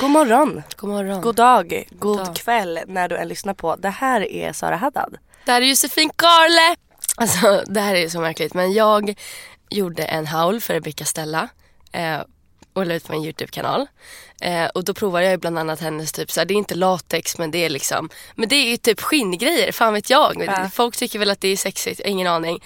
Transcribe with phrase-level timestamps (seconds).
[0.00, 1.20] God morgon, God morgon.
[1.20, 2.36] god dag, god dag.
[2.36, 3.76] kväll när du än lyssnar på.
[3.76, 5.16] Det här är Sara Haddad.
[5.44, 6.76] Det här är Josefin Karle.
[7.16, 9.14] Alltså det här är så märkligt men jag
[9.70, 11.48] gjorde en haul för Rebecca Stella
[11.92, 12.20] eh,
[12.72, 13.86] och la ut på min YouTube-kanal.
[14.40, 17.50] Eh, och då provade jag bland annat hennes typ såhär, det är inte latex men
[17.50, 20.44] det är liksom, men det är ju typ skinngrejer, fan vet jag.
[20.46, 20.70] Ja.
[20.72, 22.64] Folk tycker väl att det är sexigt, ingen aning.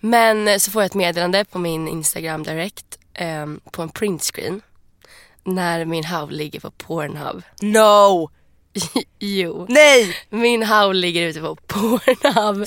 [0.00, 4.62] Men så får jag ett meddelande på min Instagram direkt eh, på en printscreen
[5.46, 7.42] när min haul ligger på Pornhub.
[7.62, 8.30] No!
[9.18, 9.66] jo.
[9.68, 10.16] Nej!
[10.30, 12.66] Min haul ligger ute på Pornhub.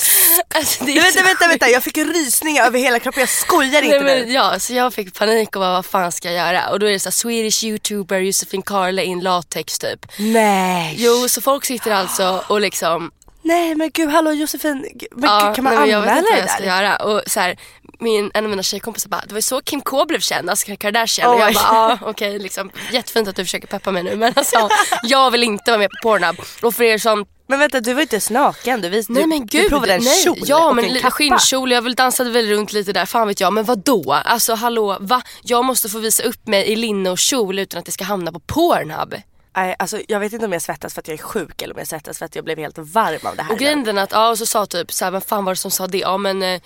[0.55, 3.19] Alltså, det är Nej, vänta, vänta, vänta, jag fick rysningar över hela kroppen.
[3.19, 6.31] Jag skojar inte Nej, men, ja, så jag fick panik och bara, vad fan ska
[6.31, 6.69] jag göra?
[6.69, 10.05] Och då är det så här, Swedish youtuber Josefin Karle in latex typ.
[10.19, 10.95] Nej!
[10.97, 14.85] Jo, så folk sitter alltså och liksom, Nej men gud, hallå Josefin.
[15.11, 16.81] Men ja, kan man nej, men jag vet anmäla inte vad det jag ska där?
[16.83, 16.95] göra.
[16.95, 17.57] Och så här,
[17.99, 20.75] min, en av mina tjejkompisar bara, det var ju så Kim K blev känd, alltså
[20.75, 21.29] Kardashian.
[21.29, 21.41] och Oj.
[21.41, 24.69] jag bara, ja okej liksom, jättefint att du försöker peppa mig nu men alltså
[25.03, 26.35] jag vill inte vara med på Pornhub.
[26.61, 28.81] Och för er som Men vänta, du var inte ens naken.
[28.81, 30.23] Du, vis, Nej men gud, du provade en nej.
[30.23, 33.39] kjol ja, och men en skinnkjol, jag väl dansade väl runt lite där, fan vet
[33.39, 33.53] jag.
[33.53, 34.13] Men vad då?
[34.25, 35.21] Alltså hallå, va?
[35.41, 38.31] Jag måste få visa upp mig i linne och kjol utan att det ska hamna
[38.31, 39.15] på Pornhub.
[39.59, 41.79] Nej, alltså, jag vet inte om jag svettas för att jag är sjuk eller om
[41.79, 43.51] jag svettas för att jag blev helt varm av det här.
[43.51, 45.71] Och grejen är att, ja och så sa typ såhär, men fan var det som
[45.71, 45.97] sa det?
[45.97, 46.61] Ja men eh,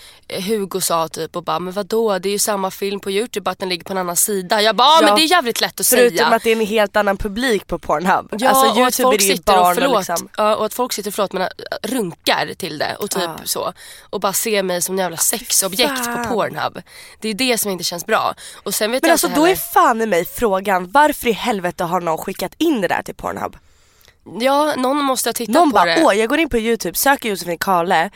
[0.48, 2.20] Hugo sa typ och bara, men vadå?
[2.20, 4.62] Det är ju samma film på youtube att den ligger på en annan sida.
[4.62, 6.28] Jag bara, ja, men det är jävligt lätt att Förutom säga.
[6.28, 8.28] att det är en helt annan publik på Pornhub.
[8.32, 10.30] Ja, alltså och att folk sitter och, förlåt, liksom.
[10.38, 11.48] ja, och att folk sitter förlåt, men, äh,
[11.84, 13.36] runkar till det och typ Ja.
[13.44, 13.74] så.
[14.10, 16.24] Och bara ser mig som en jävla sexobjekt fan.
[16.24, 16.82] på Pornhub.
[17.20, 18.34] Det är det som inte känns bra.
[18.64, 21.84] Och sen vet Men jag alltså då är fan i mig frågan varför i helvete
[21.84, 23.58] har någon skickat in det där till Pornhub?
[24.40, 26.04] Ja, någon måste ha tittat Någon på bara det.
[26.06, 28.10] åh jag går in på youtube, söker Josefin Karle,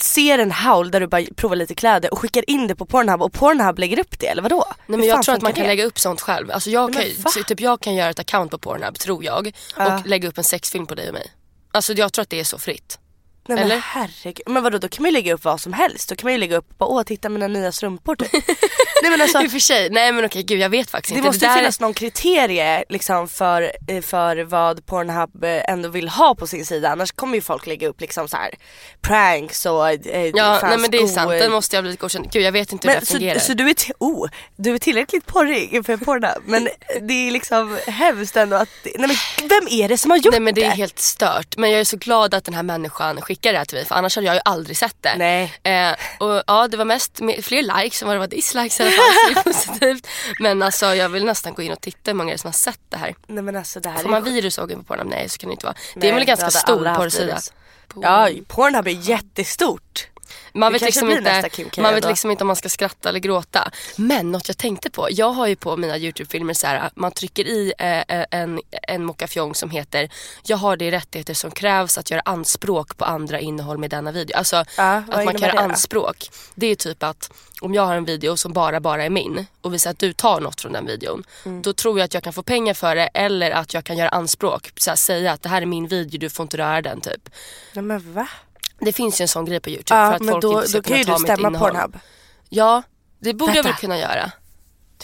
[0.00, 3.22] ser en haul där du bara provar lite kläder och skickar in det på Pornhub
[3.22, 4.64] och Pornhub lägger upp det eller vadå?
[4.86, 5.68] Nej, men jag tror att man kan det?
[5.68, 6.50] lägga upp sånt själv.
[6.50, 9.56] Alltså jag, Nej, kan, men typ jag kan göra ett account på Pornhub, tror jag.
[9.76, 9.98] Ja.
[9.98, 11.32] Och lägga upp en sexfilm på dig och mig.
[11.72, 12.98] Alltså jag tror att det är så fritt.
[13.48, 13.76] Nej, men eller?
[13.78, 14.42] herregud.
[14.46, 16.08] Men vadå då kan man ju lägga upp vad som helst.
[16.08, 18.32] Då kan man ju lägga upp bara, åh titta mina nya strumpor typ.
[19.02, 21.18] Nej men alltså I och för sig, nej men okej gud jag vet faktiskt det
[21.18, 21.28] inte.
[21.28, 26.08] måste där ju finnas någon kriterie liksom för, eh, för vad Pornhub eh, ändå vill
[26.08, 26.88] ha på sin sida.
[26.88, 28.50] Annars kommer ju folk lägga upp liksom så här
[29.00, 32.32] pranks och eh, Ja fan, nej men det är sant, den måste jag bli godkänd.
[32.32, 33.38] Gud jag vet inte hur Men det så, fungerar.
[33.38, 36.68] så du, är oh, du är tillräckligt porrig för Pornhub men
[37.00, 40.40] det är liksom hemskt ändå att, nej men vem är det som har gjort Nej
[40.40, 41.56] men det är helt stört.
[41.56, 43.94] Men jag är så glad att den här människan skickar det här till mig för
[43.94, 45.14] annars hade jag ju aldrig sett det.
[45.16, 45.52] Nej.
[45.62, 48.82] Eh, och ja det var mest me- fler likes än vad det var dislikes i
[48.82, 49.04] alla fall.
[49.14, 50.06] så det är positivt.
[50.40, 52.52] Men alltså jag vill nästan gå in och titta hur många det är som har
[52.52, 53.14] sett det här.
[53.26, 55.08] Nej men alltså det här Får är man ju- virusågen på Pornhub?
[55.10, 55.74] Nej så kan det inte vara.
[55.94, 57.38] det Nej, är väl ganska stor porrsida.
[58.02, 60.06] Ja Pornhub är jättestort.
[60.52, 63.70] Man Det vet, liksom inte, man vet liksom inte om man ska skratta eller gråta.
[63.96, 65.08] Men något jag tänkte på.
[65.10, 69.54] Jag har ju på mina YouTube-filmer så här, man trycker i eh, en, en mockafjong
[69.54, 70.10] som heter
[70.42, 74.36] Jag har de rättigheter som krävs att göra anspråk på andra innehåll med denna video.
[74.36, 76.30] Alltså Ja, att man kan göra anspråk.
[76.54, 77.30] Det är typ att
[77.60, 80.40] om jag har en video som bara bara är min och visar att du tar
[80.40, 81.24] något från den videon.
[81.44, 81.62] Mm.
[81.62, 84.08] Då tror jag att jag kan få pengar för det eller att jag kan göra
[84.08, 84.70] anspråk.
[84.76, 87.28] Så här, säga att det här är min video, du får inte röra den typ.
[87.72, 88.28] Nej men va?
[88.80, 90.68] Det finns ju en sån grej på YouTube för Ja att men folk då, inte
[90.68, 91.70] ska då kan ju kunna du ta mitt stämma innehåll.
[91.72, 91.98] Pornhub.
[92.48, 92.82] Ja,
[93.18, 93.80] det borde jag väl Vänta.
[93.80, 94.30] kunna göra.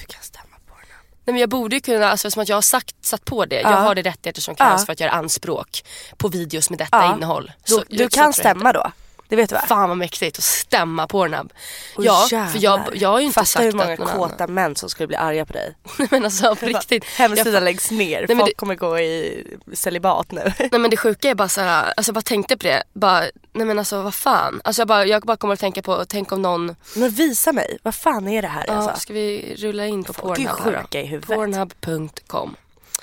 [0.01, 1.05] Du kan stämma Pornhub.
[1.25, 3.61] Nej men jag borde ju kunna, alltså som att jag har sagt, satt på det.
[3.61, 3.71] Ja.
[3.71, 4.87] Jag har de rättigheter som krävs Ja.
[4.87, 5.85] för att göra anspråk
[6.17, 7.53] på videos med detta innehåll.
[7.69, 8.93] Då, Så- du så kan stämma då?
[9.29, 9.63] Det vet du va?
[9.67, 11.53] Fan vad mäktigt att stämma Pornhub.
[11.97, 12.53] Oj, ja, jävlar.
[12.53, 14.89] för jag, jag har ju inte Fatta sagt hur många att någon kåta män som
[14.91, 15.75] skulle bli arga på dig.
[15.99, 16.09] annan.
[16.11, 17.05] men alltså på riktigt.
[17.05, 20.53] Hemsidan Jag, läggs ner, men folk det- kommer gå i celibat nu.
[20.59, 22.83] nej men det sjuka är bara såhär, alltså jag bara tänkte på det.
[22.93, 23.21] Bara,
[23.53, 24.61] nej men alltså vad fan.
[24.65, 27.79] Alltså jag bara, jag bara kommer att tänka på, tänk om någon, Men visa mig,
[27.83, 29.01] vad fan är det här ja, alltså?
[29.01, 30.55] ska vi rulla in på Pornhub då?
[30.55, 31.37] sjuka i huvudet.
[31.37, 32.57] Pornhub.com.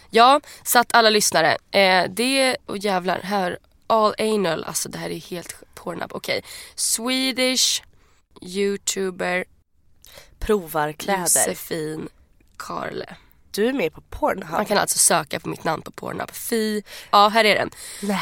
[0.09, 1.57] Ja, så att alla lyssnare.
[1.71, 3.57] Eh, det, och jävlar, här,
[3.87, 5.70] all anal, alltså det här är helt sjukt.
[5.83, 6.43] Pornhub, okej.
[6.75, 7.83] Swedish
[8.41, 9.45] youtuber
[10.39, 11.21] Provar kläder.
[11.21, 12.09] Josefin
[12.57, 13.15] Karle.
[13.51, 14.51] Du är med på Pornhub?
[14.51, 16.31] Man kan alltså söka på mitt namn på Pornhub.
[16.31, 17.69] Fi, ja här är den.
[18.01, 18.19] Nej.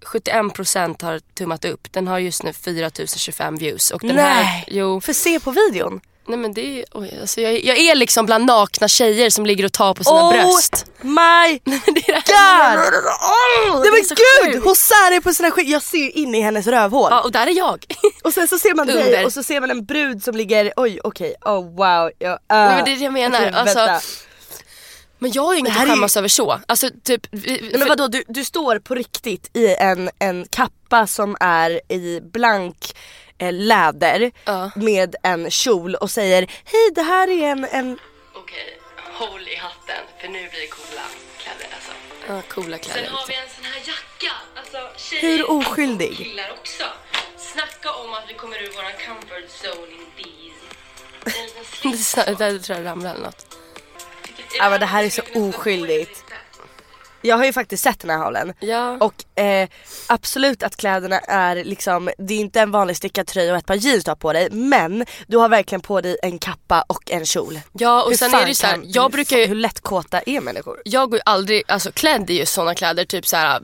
[0.00, 1.92] 71% har tummat upp.
[1.92, 3.90] Den har just nu 4025 views.
[3.90, 4.44] Och den Nej.
[4.44, 6.00] här, jo, För se på videon.
[6.26, 9.64] Nej men det är, oj, alltså jag, jag är liksom bland nakna tjejer som ligger
[9.64, 10.86] och tar på sina Oh bröst.
[11.02, 11.10] my
[11.64, 12.76] det är det här.
[12.76, 13.80] god!
[13.80, 14.62] Nej är men gud!
[14.64, 15.68] Hon särar på sina skit.
[15.68, 17.08] Jag ser ju in i hennes rövhål.
[17.10, 17.84] Ja och där är jag.
[18.24, 21.00] Och sen så ser man dig och så ser man en brud som ligger, oj
[21.04, 22.10] okej, oh wow.
[22.18, 23.38] Jag, uh, Nej, men det är det jag menar.
[23.40, 24.00] okej, Alltså, vänta.
[25.22, 26.60] Men jag har ju inget att är skämmas över så.
[26.66, 27.26] Alltså typ.
[27.30, 32.20] Nej, men vadå du, du står på riktigt i en, en kappa som är i
[32.32, 32.94] blank
[33.40, 34.70] eh, läder Ja.
[34.76, 37.98] med en kjol och säger hej det här är en, en
[38.34, 38.78] Okej,
[39.12, 41.02] håll i hatten för nu blir det coola
[41.38, 41.92] kläder alltså.
[42.28, 43.02] Ja, coola kläder.
[43.04, 44.32] Sen har vi en sån här jacka.
[44.56, 46.10] Alltså tjejer Hur oskyldig?
[46.10, 46.84] och killar också.
[47.36, 51.38] Snacka om att vi kommer ur våran comfort zone in these.
[51.38, 52.16] En liten Det slips.
[52.16, 53.56] sna- där tror jag ramlade eller något.
[54.58, 56.24] Ja, men det här är så oskyldigt.
[57.22, 58.52] Jag har ju faktiskt sett den här haulen.
[58.60, 58.96] Ja.
[59.00, 59.68] Och eh,
[60.06, 63.74] absolut att kläderna är liksom, det är inte en vanlig stickad tröja och ett par
[63.74, 67.26] jeans du har på dig men du har verkligen på dig en kappa och en
[67.26, 67.60] kjol.
[67.72, 70.20] Ja och Hur sen är det så här, kan- jag brukar ju Hur lätt kåta
[70.20, 70.80] är människor?
[70.84, 73.60] jag går ju aldrig, alltså klädd i just sådana kläder, typ så här,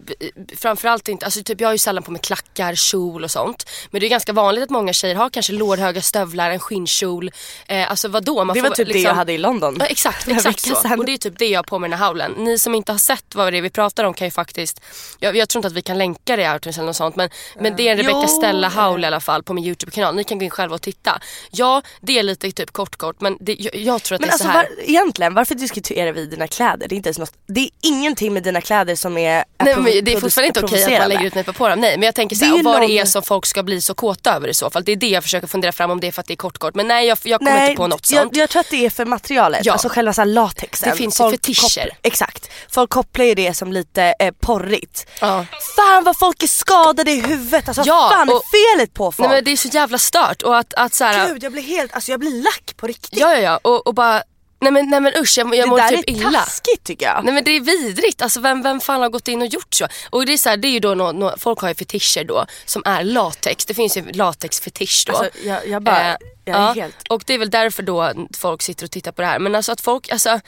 [0.57, 3.69] framförallt inte, alltså typ jag har ju sällan på mig klackar, kjol och sånt.
[3.91, 7.31] Men det är ganska vanligt att många tjejer har kanske lårhöga stövlar, en skinnkjol.
[7.67, 8.45] Eh, alltså vadå?
[8.45, 9.77] Man Det var får typ det liksom- jag hade i London.
[9.81, 10.75] Ja, exakt, exakt så.
[10.99, 12.33] Och det är typ det jag har på mig den här haulen.
[12.33, 14.81] Ni som inte har sett vad det är vi pratar om kan ju faktiskt,
[15.21, 17.31] jag, jag tror inte att vi kan länka det i Outings eller något sånt men,
[17.61, 18.29] men det är en Rebecca.
[18.29, 20.15] Stella haul i alla fall på min YouTube-kanal.
[20.17, 21.21] Ni kan gå in själva och titta.
[21.51, 24.31] Ja, det är lite typ kort kort men det, jag, jag tror att Men det
[24.31, 24.69] är alltså så här.
[24.77, 26.89] var, egentligen, varför diskuterar vi dina kläder?
[26.89, 29.85] Det är, inte ens något, det är ingenting med dina kläder som är Nej, men
[29.85, 31.81] det är fortfarande inte okej att man lägger ut mig på porren.
[31.81, 33.81] Nej men jag tänker Det är såhär, vad det någon- är som folk ska bli
[33.81, 34.85] så kåta över i så fall.
[34.85, 36.59] Det är det jag försöker fundera fram om det är för att det är kort
[36.59, 36.75] kort.
[36.75, 38.37] Men nej jag, jag kommer Nej, inte på något jag, sånt.
[38.37, 39.73] jag tror att det är för materialet, Ja.
[39.73, 40.91] alltså själva så latexen.
[40.91, 41.91] Det finns ju fetischer.
[42.03, 42.51] exakt.
[42.69, 45.07] Folk kopplar ju det som lite eh, porrigt.
[45.21, 45.47] Ja.
[45.77, 49.13] Fan vad folk är skadade i huvudet, alltså Ja, vad fan och- är felet på
[49.13, 49.29] folk?
[49.29, 51.93] Nej men det är så jävla stört och att, att såhär, Gud jag blir helt,
[51.93, 53.19] alltså jag blir lack på riktigt.
[53.19, 54.23] ja ja ja och, och bara,
[54.61, 56.41] nej men, nej men usch jag, jag det mår där typ är illa.
[56.41, 57.25] taskigt tycker jag.
[57.25, 59.87] Nej men det är vidrigt, alltså vem, vem fan har gått in och gjort så?
[60.11, 62.25] Och det är så här, det är ju då, nå, nå, folk har ju fetischer
[62.25, 65.13] då som är latex, det finns ju latexfetisch då.
[65.17, 66.97] Alltså, jag, jag bara, Eh, jag är ja, helt...
[67.11, 69.39] Och det är väl därför då folk sitter och tittar på det här.
[69.39, 70.41] Men alltså att folk, alltså,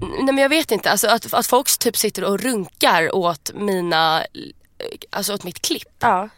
[0.00, 4.24] nej men jag vet inte, alltså att, att folk typ sitter och runkar åt mina,
[5.10, 5.94] alltså åt mitt klipp.
[5.98, 6.28] Ja.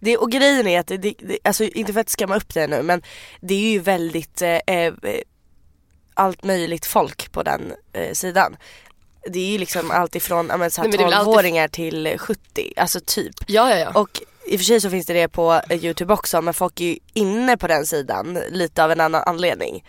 [0.00, 2.82] Det, och grejen är att, det, det, alltså inte för att skamma upp det nu
[2.82, 3.02] men
[3.40, 4.92] det är ju väldigt eh, eh,
[6.14, 8.56] allt möjligt folk på den eh, sidan.
[9.28, 11.28] Det är ju liksom allt ifrån ja, men, så här, Nej, men det är väl
[11.28, 13.34] alltid- 12-åringar till 70, alltså typ.
[13.46, 14.00] Ja ja ja.
[14.00, 16.80] Och i och för sig så finns det det på eh, youtube också men folk
[16.80, 19.84] är ju inne på den sidan lite av en annan anledning.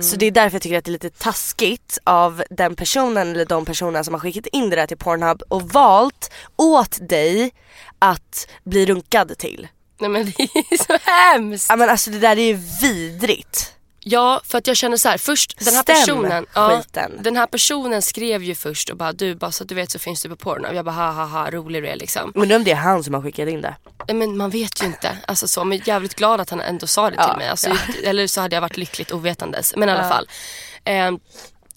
[0.00, 3.44] Så det är därför jag tycker att det är lite taskigt av den personen eller
[3.44, 7.52] de personerna som har skickat in det där till Pornhub och valt åt dig
[7.98, 9.68] att bli runkad till.
[10.00, 11.66] Nej men det är så hemskt.
[11.68, 13.74] Ja men alltså det där är ju vidrigt.
[14.10, 16.82] Ja för att jag känner så här, först den här Stäm personen, ja,
[17.20, 19.98] den här personen skrev ju först och bara du bara så att du vet så
[19.98, 20.74] finns du på Pornhub.
[20.74, 22.32] Jag bara ha ha ha rolig du är liksom.
[22.34, 23.76] Undrar om det är han som har skickat in det.
[24.14, 25.18] Men man vet ju inte.
[25.26, 27.48] Alltså så, men jävligt glad att han ändå sa det till Ja, mig.
[27.48, 27.70] Alltså,
[28.04, 29.76] Eller så hade jag varit lyckligt ovetandes.
[29.76, 30.28] Men i alla fall.
[30.84, 31.18] Ehm,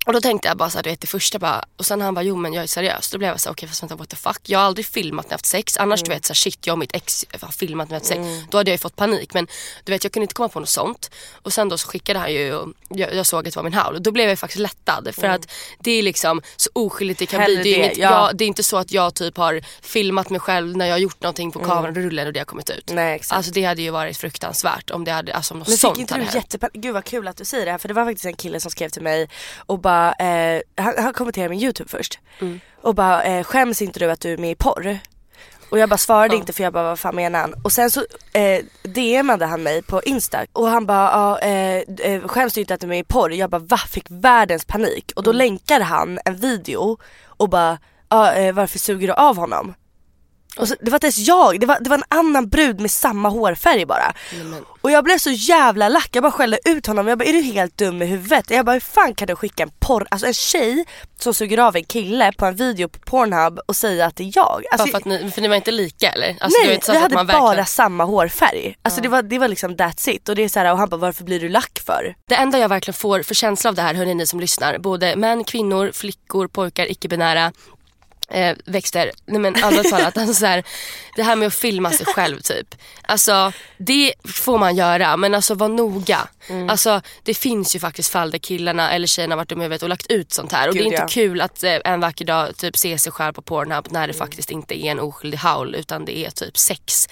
[0.06, 2.14] och då tänkte jag bara så här, du vet det första bara, och sen han
[2.14, 3.10] bara jo men jag är seriös.
[3.12, 4.40] Då blev jag så okej fast vänta what the fuck.
[4.44, 5.78] Jag har aldrig filmat när jag haft sex.
[5.78, 6.10] Annars Mm.
[6.10, 8.22] du vet så här, shit jag och mitt ex har filmat när jag haft sex.
[8.52, 9.34] Då hade jag ju fått panik.
[9.34, 9.48] Men
[9.84, 11.12] du vet jag kunde inte komma på något sånt.
[11.34, 13.96] Och sen då så skickade han ju jag, jag såg att det var min howl.
[13.96, 15.10] Och då blev jag faktiskt lättad.
[15.16, 17.50] För att det är liksom så oskyldigt det kan Mm.
[17.52, 17.72] Hellre bli.
[17.72, 18.28] Det är, det, inget, ja.
[18.28, 21.00] jag, det är inte så att jag typ har filmat mig själv när jag har
[21.00, 22.90] gjort någonting på kamerarullen och det har kommit ut.
[22.92, 23.06] Mm.
[23.06, 23.38] Nej, exakt.
[23.38, 26.02] Alltså det hade ju varit fruktansvärt om det hade, alltså om något Men sånt fick
[26.02, 26.36] inte hade du hänt.
[26.36, 26.74] jättepanik?
[26.74, 28.72] Gud vad kul att du säger det här för det var faktiskt en kille som
[28.72, 32.60] skrev till mig och bara, eh, han, han kommenterade min youtube först Mm.
[32.82, 35.00] och bara eh, skäms inte du att du är med i porr?
[35.72, 37.54] Och jag bara svarade inte för jag bara vad fan menar han?
[37.64, 42.54] Och sen så eh, DMade han mig på insta och han bara ja, eh, skäms
[42.54, 43.32] du inte att du är med i porr?
[43.32, 43.78] Jag bara va?
[43.78, 45.38] Fick världens panik och då Mm.
[45.38, 47.78] länkade han en video och bara
[48.10, 49.74] ja, eh, varför suger du av honom?
[50.58, 52.92] Och så, det var inte ens jag, det var, det var en annan brud med
[52.92, 54.14] samma hårfärg bara.
[54.44, 57.08] Men, Och jag blev så jävla lack, jag bara skällde ut honom.
[57.08, 58.50] Jag bara är du helt dum i huvudet?
[58.52, 60.86] Jag bara hur fan kan du skicka en porr, alltså en tjej
[61.20, 64.32] som suger av en kille på en video på Pornhub och säga att det är
[64.36, 64.64] jag.
[64.72, 66.36] Alltså, för, att ni, för ni var inte lika eller?
[66.40, 68.76] Alltså, nej, vi hade man bara verkligen- samma hårfärg.
[68.82, 70.30] Alltså det, var, det var liksom that's it.
[70.30, 72.16] Och det är så här, och han bara varför blir du lack för?
[72.30, 75.16] Det enda jag verkligen får för känsla av det här, hörni ni som lyssnar, både
[75.16, 77.52] män, kvinnor, flickor, pojkar, icke-binära,
[78.34, 79.12] eh, växter.
[79.26, 80.64] Nej men allvarligt talat, alltså så här,
[81.16, 82.76] det här med att filma sig själv typ.
[83.02, 86.28] Alltså det får man göra men alltså var noga.
[86.48, 86.70] Mm.
[86.70, 89.90] Alltså det finns ju faktiskt fall där killarna eller tjejerna varit dumma i huvudet och
[89.90, 90.68] lagt ut sånt här.
[90.68, 91.08] Och det är inte ja.
[91.08, 94.52] kul att eh, en vacker dag typ se sig själv på Pornhub när det faktiskt
[94.52, 97.08] inte är en oskyldig howl utan det är typ sex.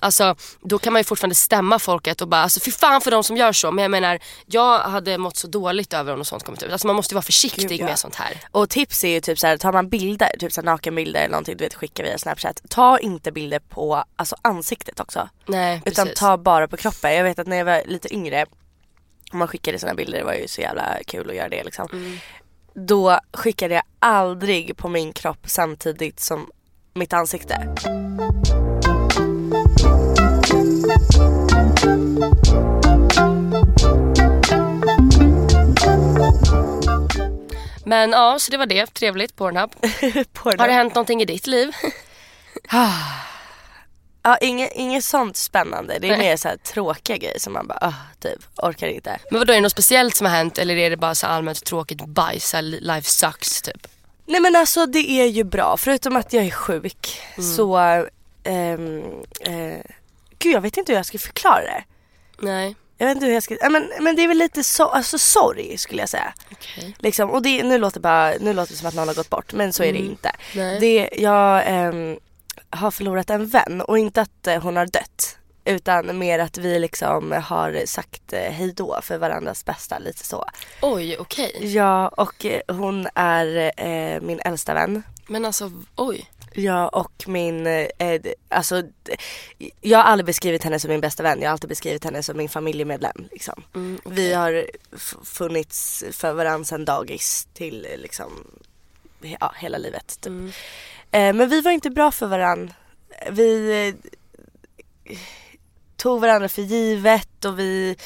[0.00, 3.24] Alltså då kan man ju fortfarande stämma folket och bara alltså fy fan för de
[3.24, 3.72] som gör så.
[3.72, 6.72] Men jag menar jag hade mått så dåligt över om något sånt kommit ut.
[6.72, 7.84] Alltså man måste ju vara försiktig Gud, ja.
[7.84, 8.40] med sånt här.
[8.50, 11.30] Och tips är ju typ så här, tar man bilder, typ så här nakenbilder eller
[11.30, 12.62] någonting du vet skicka via snapchat.
[12.68, 15.28] Ta inte bilder på alltså ansiktet också.
[15.46, 15.98] Nej precis.
[15.98, 17.14] Utan ta bara på kroppen.
[17.14, 18.46] Jag vet att när jag var lite yngre
[19.32, 21.88] om man skickade såna bilder, det var ju så jävla kul att göra det liksom.
[21.92, 22.18] Mm.
[22.74, 26.50] Då skickade jag aldrig på min kropp samtidigt som
[26.94, 27.74] mitt ansikte.
[37.86, 38.94] Men ja, så det var det.
[38.94, 39.36] Trevligt.
[39.36, 39.70] Pornhub.
[39.80, 41.72] den Har det hänt någonting i ditt liv?
[44.22, 45.98] Ja, inget, inget sånt spännande.
[45.98, 46.18] Det är Nej.
[46.18, 49.18] mer så här tråkiga grejer som man bara, ah, typ, orkar inte.
[49.30, 51.64] Men vadå, är det något speciellt som har hänt eller är det bara så allmänt
[51.64, 52.54] tråkigt bajs?
[52.62, 53.86] Life sucks typ?
[54.26, 57.50] Nej men alltså det är ju bra, förutom att jag är sjuk Mm.
[57.56, 57.76] så,
[58.44, 59.04] ehm,
[59.40, 59.80] eh,
[60.38, 61.84] gud jag vet inte hur jag ska förklara det.
[62.38, 62.74] Nej.
[62.98, 65.78] Jag vet inte hur jag ska, men, men det är väl lite so, alltså, sorg
[65.78, 66.34] skulle jag säga.
[66.52, 66.96] Okej.
[66.98, 69.52] Liksom, och det, nu, låter bara, nu låter det som att någon har gått bort
[69.52, 70.28] men så är det inte.
[70.28, 70.66] Mm.
[70.66, 70.80] Nej.
[70.80, 72.18] Det, jag ehm,
[72.70, 75.38] har förlorat en vän och inte att eh, hon har dött.
[75.64, 80.44] Utan mer att vi liksom har sagt eh, hejdå för varandras bästa lite så.
[80.82, 81.74] Oj, okej.
[81.74, 85.02] Ja och eh, hon är eh, min äldsta vän.
[85.26, 86.30] Men alltså, oj.
[86.56, 88.82] Ja och min, eh, d- alltså
[89.80, 91.38] jag har aldrig beskrivit henne som min bästa vän.
[91.40, 93.28] Jag har alltid beskrivit henne som min familjemedlem.
[93.32, 93.62] Liksom.
[93.74, 94.66] Mm, Vi har
[95.24, 98.32] funnits för varandra sedan dagis till eh, liksom,
[99.40, 100.06] ja, hela livet.
[100.20, 100.26] Typ.
[100.26, 100.46] Mm.
[101.10, 102.74] Eh, men vi var inte bra för varandra.
[103.30, 103.88] Vi
[105.04, 105.14] eh,
[105.96, 107.96] tog varandra för givet och vi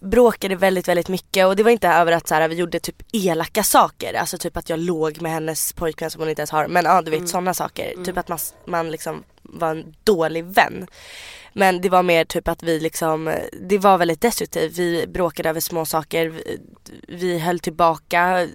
[0.00, 3.02] bråkade väldigt väldigt mycket och det var inte över att så här, vi gjorde typ
[3.12, 4.14] elaka saker.
[4.14, 6.68] Alltså typ att jag låg med hennes pojkvän som hon inte ens har.
[6.68, 7.28] Men ja du vet Mm.
[7.28, 8.04] sådana saker.
[8.04, 10.86] Typ att man, man liksom var en dålig vän.
[11.52, 13.34] Men det var mer typ att vi liksom,
[13.68, 14.78] det var väldigt destruktivt.
[14.78, 16.26] Vi bråkade över små saker.
[16.28, 16.58] Vi,
[17.08, 18.48] vi höll tillbaka.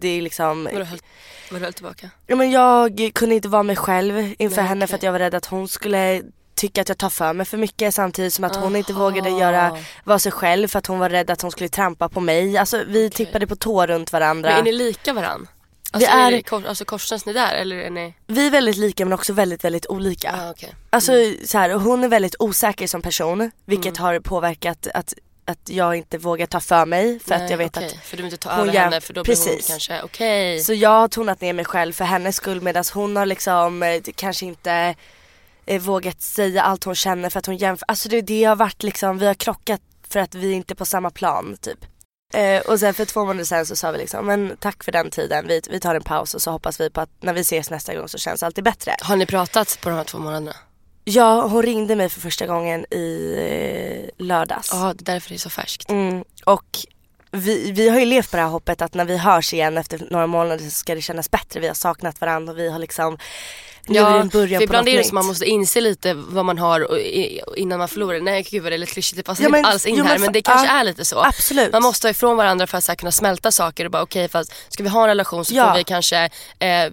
[0.00, 0.98] Det är liksom Vadå höll,
[1.50, 2.10] vadå höll tillbaka?
[2.26, 4.96] Ja, men jag kunde inte vara mig själv inför Nej, henne för okej.
[4.96, 6.22] att jag var rädd att hon skulle
[6.54, 9.78] tycka att jag tar för mig för mycket samtidigt som att hon inte vågade göra,
[10.04, 12.58] vara sig själv för att hon var rädd att hon skulle trampa på mig.
[12.58, 14.50] Alltså vi tippade på tå runt varandra.
[14.50, 15.48] Men är ni lika varann?
[15.90, 16.32] Alltså, Vi är...
[16.32, 18.14] är- kors, alltså korsas ni där eller är ni?
[18.26, 20.32] Vi är väldigt lika men också väldigt väldigt olika.
[20.40, 20.74] Ah, okej.
[20.90, 21.12] Alltså
[21.46, 24.02] så här, hon är väldigt osäker som person vilket Mm.
[24.04, 27.76] har påverkat att, att jag inte vågar ta för mig för att Nej, jag vet
[27.76, 27.86] okej.
[27.88, 29.68] att För du vill inte ta över gör- henne för då blir hon precis.
[29.68, 30.60] kanske, okej.
[30.60, 34.00] Så jag har tonat ner mig själv för hennes skull medan hon har liksom eh,
[34.16, 34.94] kanske inte
[35.66, 37.84] eh, vågat säga allt hon känner för att hon jämför.
[37.88, 40.84] Alltså det, det har varit liksom, vi har krockat för att vi inte är på
[40.84, 41.78] samma plan typ.
[42.34, 45.10] Eh, och sen för två månader sen så sa vi liksom, men tack för den
[45.10, 47.70] tiden, vi, vi tar en paus och så hoppas vi på att när vi ses
[47.70, 48.96] nästa gång så känns allt bättre.
[49.00, 50.56] Har ni pratat på de här två månaderna?
[51.04, 54.70] Ja, hon ringde mig för första gången i eh, lördags.
[54.72, 55.90] Ja, det är därför det är så färskt.
[55.90, 56.78] Mm, och
[57.30, 60.06] vi, vi har ju levt på det här hoppet att när vi hörs igen efter
[60.10, 61.60] några månader så ska det kännas bättre.
[61.60, 63.18] Vi har saknat varandra och vi har liksom
[63.86, 65.80] nu är det en början för på ibland något är det så man måste inse
[65.80, 66.96] lite vad man har och,
[67.46, 68.20] och innan man förlorar.
[68.20, 70.02] Nej gud vad det är lite klyschigt, det passar Ja, men- inte alls in jo,
[70.04, 71.20] men här men fa- det kanske ja, är lite så.
[71.20, 71.72] Absolut.
[71.72, 74.28] Man måste vara ifrån varandra för att så här, kunna smälta saker och bara okej
[74.28, 75.68] fast ska vi ha en relation så Ja.
[75.70, 76.92] får vi kanske eh,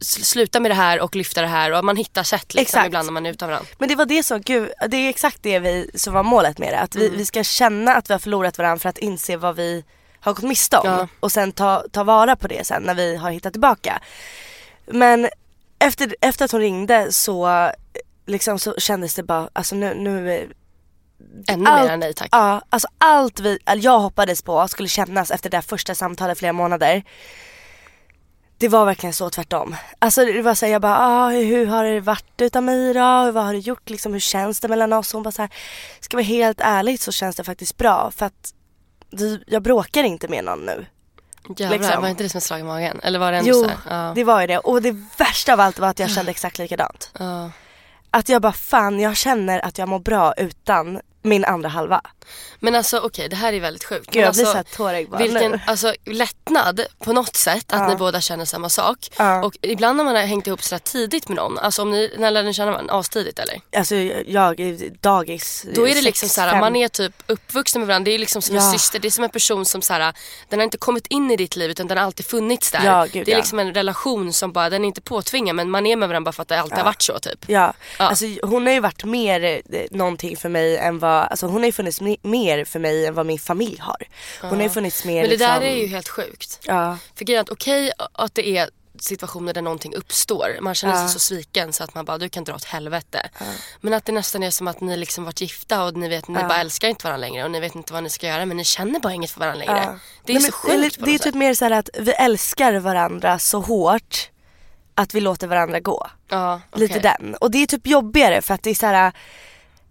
[0.00, 2.86] sluta med det här och lyfta det här och man hittar sätt liksom, Exakt.
[2.86, 3.68] ibland när man är utan varandra.
[3.78, 6.72] Men det var det som, gud, det är exakt det vi, som var målet med
[6.72, 6.78] det.
[6.78, 7.10] Att Mm.
[7.10, 9.84] vi, vi ska känna att vi har förlorat varandra för att inse vad vi
[10.20, 10.86] har gått miste om.
[10.88, 11.08] Ja.
[11.20, 14.02] Och sen ta, ta vara på det sen när vi har hittat tillbaka.
[14.86, 15.28] Men
[15.78, 17.70] efter, efter att hon ringde så,
[18.26, 20.48] liksom, så kändes det bara, alltså nu, nu
[21.48, 22.28] Ännu Allt- mer nej tack.
[22.32, 26.52] Ja, alltså allt vi, jag hoppades på skulle kännas efter det där första samtalet flera
[26.52, 27.02] månader.
[28.58, 29.76] Det var verkligen så tvärtom.
[29.98, 33.00] Alltså det var såhär, jag bara, ah, hur har det varit utan mig då?
[33.32, 34.12] Vad har du gjort liksom?
[34.12, 35.12] Hur känns det mellan oss?
[35.12, 35.50] Hon bara såhär,
[36.00, 38.54] ska jag vara helt ärlig så känns det faktiskt bra för att
[39.46, 40.86] jag bråkar inte med någon nu.
[41.48, 42.02] Jävlar, liksom.
[42.02, 43.00] var inte det som ett slag i magen?
[43.02, 43.70] Eller var det ändå Jo?
[43.90, 44.12] Ja.
[44.14, 44.58] det var ju det.
[44.58, 47.10] Och det värsta av allt var att jag kände exakt likadant.
[47.18, 47.50] Ja.
[48.10, 52.00] Att jag bara fan jag känner att jag mår bra utan min andra halva.
[52.60, 54.10] Men alltså okej det här är väldigt sjukt.
[54.10, 55.60] Gud, jag blir alltså, så här tårögd bara vilken, nu.
[55.66, 57.88] alltså lättnad på något sätt att Ja.
[57.88, 58.98] ni båda känner samma sak.
[59.18, 59.44] Ja.
[59.44, 62.14] Och ibland när man har hängt ihop så här tidigt med någon, alltså om ni,
[62.18, 62.94] när lärde ni känna varandra?
[62.94, 63.60] Astidigt eller?
[63.76, 63.94] Alltså
[64.26, 64.56] jag
[65.00, 65.66] dagis.
[65.74, 66.60] Då är det sex, liksom så här, fem.
[66.60, 68.04] man är typ uppvuxen med varandra.
[68.04, 68.72] Det är liksom som en Ja.
[68.72, 68.98] syster.
[68.98, 70.14] Det är som en person som så här,
[70.48, 72.84] den har inte kommit in i ditt liv utan den har alltid funnits där.
[72.84, 75.86] Ja, gud, det är liksom en relation som bara, den är inte påtvingad men man
[75.86, 77.44] är med varandra bara för att det alltid har varit så typ.
[77.46, 78.04] Ja, Ja.
[78.04, 81.66] alltså hon har ju varit mer eh, någonting för mig än vad, alltså hon har
[81.66, 83.96] ju funnits me- mer för mig än vad min familj har.
[84.40, 86.58] Hon har ju funnits mer Men det där liksom, är ju helt sjukt.
[86.62, 90.58] Ja, För grejen är att okej att det är situationer där någonting uppstår.
[90.60, 91.08] Man känner sig Ja.
[91.08, 93.30] så sviken så att man bara du kan dra åt helvete.
[93.80, 96.34] Men att det nästan är som att ni liksom varit gifta och ni vet ni
[96.34, 98.64] bara älskar inte varandra längre och ni vet inte vad ni ska göra men ni
[98.64, 99.82] känner bara inget för varandra längre.
[99.84, 99.98] Ja.
[100.24, 102.12] Det är Nej, så men, sjukt eller, på Det är typ mer så att vi
[102.12, 104.30] älskar varandra så hårt
[104.94, 106.06] att vi låter varandra gå.
[106.28, 107.34] Ja, Lite den.
[107.34, 109.12] Och det är typ jobbigare för att det är så här.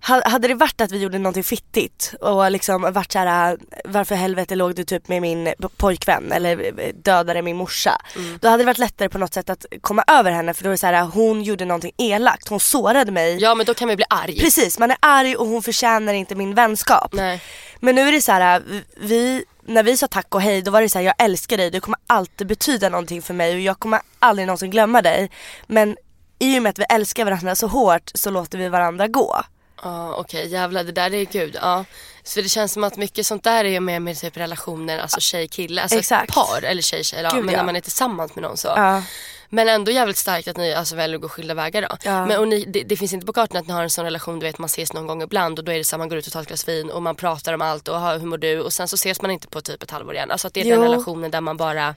[0.07, 4.15] Ha- Hade det varit att vi gjorde någonting fittigt och liksom varit så här varför
[4.15, 6.71] helvete låg du typ med min pojkvän eller
[7.03, 8.01] dödade min morsa.
[8.15, 8.37] Mm.
[8.41, 10.71] Då hade det varit lättare på något sätt att komma över henne för då är
[10.71, 13.37] det så här hon gjorde någonting elakt, hon sårade mig.
[13.41, 14.39] Ja men då kan man bli arg.
[14.39, 17.13] Precis, man är arg och hon förtjänar inte min vänskap.
[17.13, 17.41] Nej.
[17.79, 18.63] Men nu är det så här,
[18.97, 21.69] vi, när vi sa tack och hej då var det så här, jag älskar dig,
[21.71, 25.29] du kommer alltid betyda någonting för mig och jag kommer aldrig någonsin glömma dig.
[25.67, 25.97] Men
[26.39, 29.41] i och med att vi älskar varandra så hårt så låter vi varandra gå.
[29.83, 31.57] Ja okej jävlar det där är gud.
[31.61, 31.85] Ja.
[32.23, 35.81] Så det känns som att mycket sånt där är ju med typ relationer, alltså tjej-kille,
[35.81, 36.29] alltså Exakt.
[36.29, 37.21] ett par eller tjej-tjej.
[37.23, 37.59] Ja, Gud, men ja.
[37.59, 38.67] när man är tillsammans med någon så.
[38.67, 39.03] Ja.
[39.49, 41.97] Men ändå jävligt starkt att ni alltså väljer att gå skilda vägar då.
[42.03, 42.25] Ja.
[42.25, 44.39] Men och ni, det, det finns inte på kartan att ni har en sån relation
[44.39, 46.17] du vet man ses någon gång ibland och då är det så här, man går
[46.17, 48.37] ut och tar ett glas vin och man pratar om allt och "Ha, hur mår
[48.37, 50.31] du och sen så ses man inte på typ ett halvår igen.
[50.31, 50.83] Alltså att det är den Jo.
[50.83, 51.95] relationen där man bara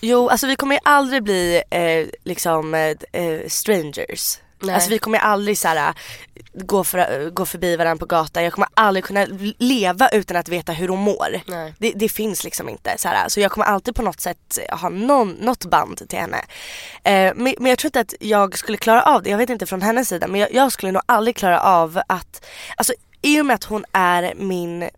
[0.00, 4.38] Jo, alltså vi kommer ju aldrig bli eh, liksom eh, eh, strangers.
[4.62, 4.74] Nej.
[4.74, 5.94] Alltså vi kommer aldrig så här,
[6.52, 8.44] gå, för, gå förbi varandra på gatan.
[8.44, 9.26] Jag kommer aldrig kunna
[9.58, 11.40] leva utan att veta hur hon mår.
[11.78, 12.94] Det, det finns liksom inte.
[12.98, 16.38] Så, här, så jag kommer alltid på något sätt ha någon, något band till henne.
[17.04, 19.30] Eh, men, men jag tror inte att jag skulle klara av det.
[19.30, 22.44] Jag vet inte från hennes sida men jag, jag skulle nog aldrig klara av att,
[22.76, 22.92] alltså
[23.22, 24.90] i och med att hon är min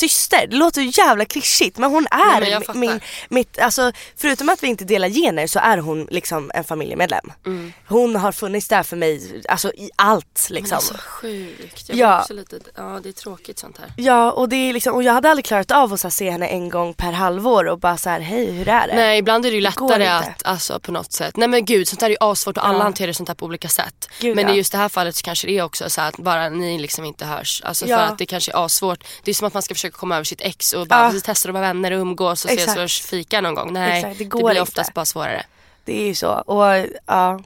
[0.00, 0.46] syster.
[0.46, 2.78] Det låter jävla klyschigt men hon Nej, är men mi- fattar.
[2.80, 7.32] min, mitt, alltså förutom att vi inte delar gener så är hon liksom en familjemedlem.
[7.46, 7.72] Mm.
[7.88, 10.78] Hon har funnits där för mig, alltså i allt Men liksom.
[10.88, 11.88] det är så sjukt.
[11.88, 12.20] Jag Ja.
[12.20, 13.92] också lite, ja det är tråkigt sånt här.
[13.96, 16.30] Ja och det är liksom, och jag hade aldrig klarat av att så här, se
[16.30, 18.94] henne en gång per halvår och bara så här: hej hur är det?
[18.94, 20.12] Nej ibland är det ju lättare inte.
[20.16, 21.36] att, alltså på något sätt.
[21.36, 22.82] Nej men gud sånt här är ju asvårt och alla Ja.
[22.82, 24.08] hanterar sånt här på olika sätt.
[24.20, 24.54] Gud, men ja.
[24.54, 27.04] i just det här fallet så kanske det är också så att bara ni liksom
[27.04, 27.62] inte hörs.
[27.64, 27.96] Alltså Ja.
[27.96, 29.04] för att det kanske är asvårt.
[29.24, 31.50] Det är som att man ska försöka komma över sitt ex och bara vi testar
[31.50, 32.80] att vara vänner och umgås och ses Exakt.
[32.80, 33.72] och fika någon gång.
[33.72, 34.62] Nej Exakt, det det, går blir inte.
[34.62, 35.46] oftast bara svårare.
[35.84, 36.64] Det är ju så och
[37.06, 37.40] ja.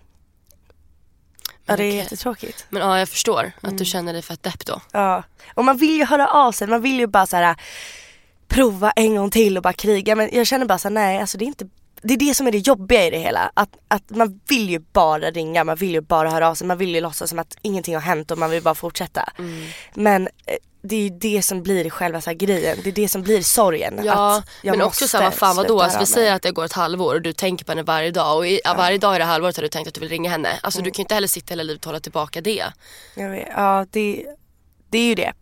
[1.66, 2.66] Ja det är jättetråkigt.
[2.70, 3.76] Men ja jag förstår att Mm.
[3.76, 4.80] du känner dig fett depp då.
[4.92, 5.22] Ja.
[5.54, 7.56] Och man vill ju höra av sig, man vill ju bara så här
[8.48, 11.38] prova en gång till och bara kriga men jag känner bara så här, nej alltså
[11.38, 11.68] det är inte
[12.02, 13.50] det är det som är det jobbiga i det hela.
[13.54, 16.78] Att, att man vill ju bara ringa, man vill ju bara höra av sig, man
[16.78, 19.32] vill ju låtsas som att ingenting har hänt och man vill bara fortsätta.
[19.38, 19.66] Mm.
[19.94, 20.54] Men eh,
[20.86, 24.00] det är ju det som blir själva så grejen, det är det som blir sorgen.
[24.04, 25.80] Ja men också så här, vad fan vadå?
[25.80, 28.36] Alltså, vi säger att det går ett halvår och du tänker på henne varje dag
[28.36, 30.48] och i, varje dag i det halvåret har du tänkt att du vill ringa henne.
[30.62, 30.84] Alltså Mm.
[30.84, 32.64] du kan ju inte heller sitta hela livet och hålla tillbaka det.
[33.14, 34.26] Jag vet, ja det,
[34.90, 35.32] det är ju det.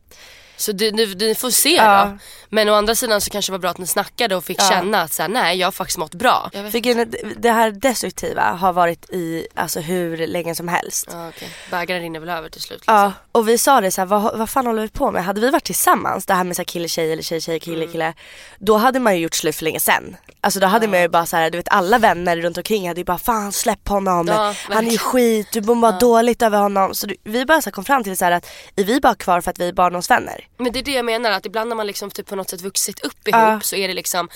[0.56, 2.04] Så du, du, du får se Ja.
[2.04, 2.18] då.
[2.48, 4.68] Men å andra sidan så kanske det var bra att ni snackade och fick Ja.
[4.70, 6.50] känna att så här, nej jag har faktiskt mått bra.
[6.52, 11.08] För det- här destruktiva har varit i alltså hur länge som helst.
[11.12, 11.48] Ja, okej.
[11.70, 12.78] Bägaren rinner väl över till slut.
[12.78, 12.94] Liksom.
[12.94, 15.24] Ja, och vi sa det så här, vad, vad fan håller vi på med?
[15.24, 17.60] Hade vi varit tillsammans, det här med så här kille tjej eller tjej tjej Mm.
[17.60, 18.14] kille kille.
[18.58, 20.16] Då hade man ju gjort slut för länge sen.
[20.40, 23.00] Alltså då hade man ju bara så här, du vet alla vänner runt omkring hade
[23.00, 24.26] ju bara fan släpp honom.
[24.28, 26.94] Ja, Han är ju skit, du mår bara dåligt över honom.
[26.94, 29.58] Så vi bara så kom fram till så att är vi bara kvar för att
[29.60, 30.44] vi är barndomsvänner?
[30.56, 32.60] Men det är det jag menar att ibland när man liksom typ på något sätt
[32.62, 33.60] vuxit upp ihop Ja.
[33.60, 34.28] så är det liksom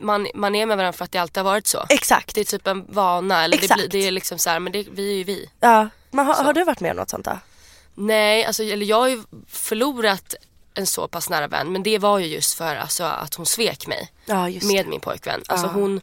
[0.00, 1.86] man, man är med varandra för att det alltid har varit så.
[1.88, 2.34] Exakt.
[2.34, 3.78] Det är typ en vana eller det, Exakt.
[3.80, 5.50] blir, det är liksom så här, men det, vi är ju vi.
[5.60, 5.88] Ja.
[6.10, 7.38] Men har, har du varit med om något sånt då?
[7.94, 10.34] Nej, alltså, eller jag har ju förlorat
[10.74, 13.86] en så pass nära vän men det var ju just för alltså, att hon svek
[13.86, 14.12] mig
[14.50, 14.90] just med det.
[14.90, 15.42] min pojkvän.
[15.46, 16.00] Alltså hon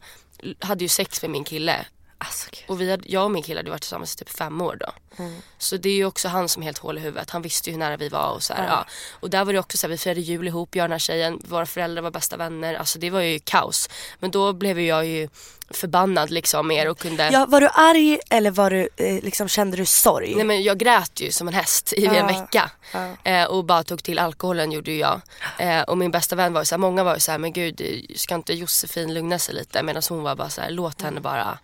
[0.60, 1.86] hade ju sex med min kille
[2.26, 4.76] Alltså, och vi hade, jag och min kille hade varit tillsammans i typ fem år
[4.80, 4.92] då.
[5.22, 5.36] Mm.
[5.58, 7.30] Så det är ju också han som är helt hål i huvudet.
[7.30, 8.86] Han visste ju hur nära vi var och så här, ja.
[9.20, 10.98] Och där var det också så här, vi firade jul ihop, jag och den här
[10.98, 12.74] tjejen, våra föräldrar var bästa vänner.
[12.74, 13.88] Alltså det var ju kaos.
[14.18, 15.28] Men då blev ju jag ju
[15.70, 19.76] förbannad liksom mer och kunde Ja, var du arg eller var du, eh, liksom, kände
[19.76, 20.34] du sorg?
[20.34, 22.70] Nej men jag grät ju som en häst i en Ja, vecka.
[22.92, 23.30] ja.
[23.30, 25.20] Eh, och bara tog till alkoholen gjorde ju jag.
[25.58, 27.82] Eh, och min bästa vän var ju såhär, många var ju såhär, men gud
[28.16, 29.82] ska inte Josefin lugna sig lite?
[29.82, 31.58] Medan hon var bara såhär, låt henne bara.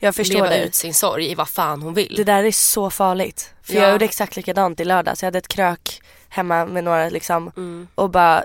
[0.00, 0.64] Jag förstår leva det.
[0.64, 2.14] ut sin sorg i vad fan hon vill.
[2.16, 3.50] Det där är så farligt.
[3.62, 3.82] För Ja.
[3.82, 5.22] jag gjorde exakt likadant i lördags.
[5.22, 7.88] Jag hade ett krök hemma med några liksom Mm.
[7.94, 8.44] och bara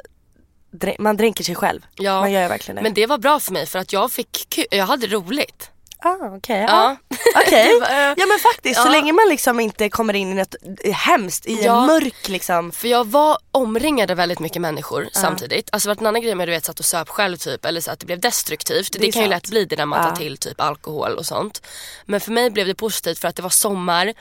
[0.99, 1.81] man dränker sig själv.
[1.95, 2.81] Ja, Man gör verkligen det.
[2.81, 5.71] Men det var bra för mig för att jag fick kul, jag hade roligt.
[6.03, 6.65] Ah, okej.
[6.67, 6.95] Ja.
[7.35, 7.41] Ja.
[7.49, 8.91] Det var, eh, Ja men faktiskt så Ja.
[8.91, 10.55] länge man liksom inte kommer in i något
[10.93, 11.79] hemskt, i Ja.
[11.81, 12.71] en mörk liksom.
[12.71, 15.69] För jag var omringad av väldigt mycket människor samtidigt.
[15.71, 17.81] Alltså det var en annan grej med du vet satt och söp själv typ eller
[17.81, 18.91] så att det blev destruktivt.
[18.99, 19.43] Det, är kan ju sant.
[19.43, 20.09] lätt bli det när man Ja.
[20.09, 21.61] tar till typ alkohol och sånt.
[22.05, 24.13] Men för mig blev det positivt för att det var sommar.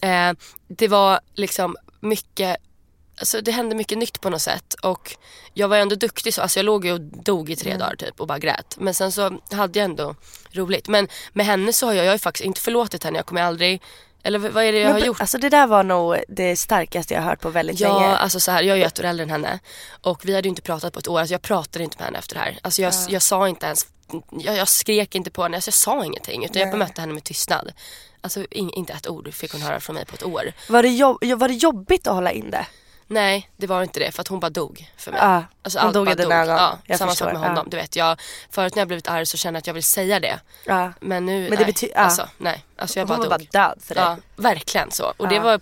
[0.00, 0.32] Eh,
[0.68, 2.56] det var liksom mycket
[3.18, 5.16] Alltså det hände mycket nytt på något sätt och
[5.54, 7.80] jag var ändå duktig så, alltså jag låg ju och dog i tre Mm.
[7.80, 8.76] dagar typ och bara grät.
[8.78, 10.14] Men sen så hade jag ändå
[10.52, 10.88] roligt.
[10.88, 13.42] Men med henne så har jag, jag har ju faktiskt inte förlåtit henne, jag kommer
[13.42, 13.82] aldrig,
[14.22, 15.20] eller vad är det jag Men har gjort?
[15.20, 18.16] Alltså det där var nog det starkaste jag har hört på väldigt Ja, länge.
[18.16, 19.58] alltså så här, jag är ju ett år äldre än henne
[20.02, 21.20] och vi hade ju inte pratat på ett år.
[21.20, 22.58] Alltså jag pratade inte med henne efter det här.
[22.62, 23.86] Alltså jag, jag sa inte ens,
[24.30, 27.24] jag, jag skrek inte på henne, alltså jag sa ingenting utan jag bemötte henne med
[27.24, 27.72] tystnad.
[28.20, 30.52] Alltså in, inte ett ord fick hon höra från mig på ett år.
[30.68, 32.66] Var, det jobb, var det jobbigt att hålla in det?
[33.14, 35.20] Nej, det var inte det för att hon bara dog för mig.
[35.22, 36.56] Ja, alltså hon dog i bara dina ögon.
[36.56, 37.48] Ja, Jag samma förstår, sak med ja.
[37.48, 37.66] honom.
[37.70, 40.20] Du vet, jag, förut när jag blivit arg så känner jag att jag vill säga
[40.20, 40.40] det.
[40.66, 40.92] Ja.
[41.00, 41.74] Men nu, det nej.
[41.94, 42.00] ja.
[42.00, 42.64] Alltså, nej.
[42.76, 43.48] Alltså jag bara Hon var dog.
[43.52, 44.04] bara död för dig.
[44.04, 45.12] ja, verkligen så.
[45.16, 45.42] Och det Ja.
[45.42, 45.60] var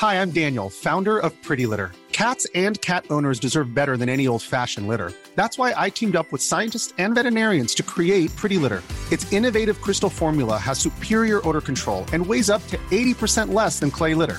[0.00, 1.90] Hi, I'm Daniel, founder of Pretty Litter.
[2.12, 5.12] Cats and cat owners deserve better than any old fashioned litter.
[5.36, 8.82] That's why I teamed up with scientists and veterinarians to create Pretty Litter.
[9.12, 13.90] Its innovative crystal formula has superior odor control and weighs up to 80% less than
[13.90, 14.38] clay litter.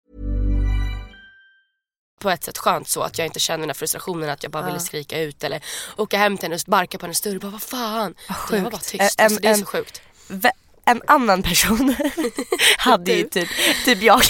[2.21, 4.65] På ett sätt skönt så att jag inte känner den här frustrationen att jag bara
[4.65, 5.61] ville skrika ut eller
[5.97, 8.15] åka hem till henne och sparka på henne större och bara vad fan.
[8.29, 8.89] Utan jag var bara sjukt.
[8.91, 9.19] tyst.
[9.19, 10.01] Ä- Alltså, en- det är så en- sjukt.
[10.27, 10.51] Vä-
[10.85, 11.95] En annan person
[12.77, 13.49] hade ju typ,
[13.85, 14.21] typ jag,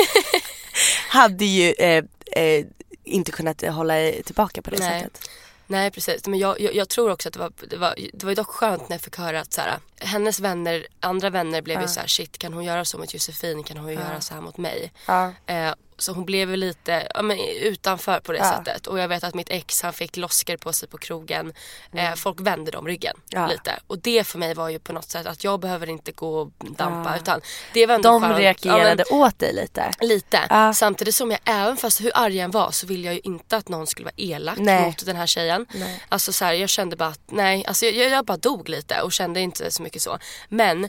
[1.08, 2.64] hade ju eh, eh,
[3.04, 5.02] inte kunnat hålla tillbaka på det Nej.
[5.02, 5.30] sättet.
[5.68, 8.30] Nej precis, men jag, jag, jag tror också att det var, det var, det var
[8.30, 11.80] ju dock skönt när jag fick höra att så här, hennes vänner, andra vänner blev
[11.82, 14.34] ju så här, shit kan hon göra så mot Josefin kan hon ju göra så
[14.34, 14.92] här mot mig.
[15.06, 15.32] Ja.
[15.46, 18.50] Eh, så hon blev lite ja, men, utanför på det Ja.
[18.64, 18.86] sättet.
[18.86, 21.52] Och jag vet att mitt ex han fick losker på sig på krogen.
[21.92, 23.42] Eh, folk vände dem ryggen Mm.
[23.42, 23.48] Ja.
[23.52, 23.78] lite.
[23.86, 26.50] Och det för mig var ju på något sätt att jag behöver inte gå och
[26.70, 27.40] dampa utan
[27.72, 28.22] det var ändå De skönt.
[28.22, 29.90] Ja, men- reagerade åt dig lite.
[30.00, 30.40] Lite.
[30.50, 30.72] Ja.
[30.74, 33.56] Samtidigt som jag även fast hur arg jag än var så ville jag ju inte
[33.56, 34.86] att någon skulle vara elak Nej.
[34.86, 35.66] mot den här tjejen.
[35.74, 36.02] Nej.
[36.08, 39.12] Alltså så här, jag kände bara att nej, alltså jag, jag bara dog lite och
[39.12, 40.18] kände inte så mycket så.
[40.48, 40.84] Men,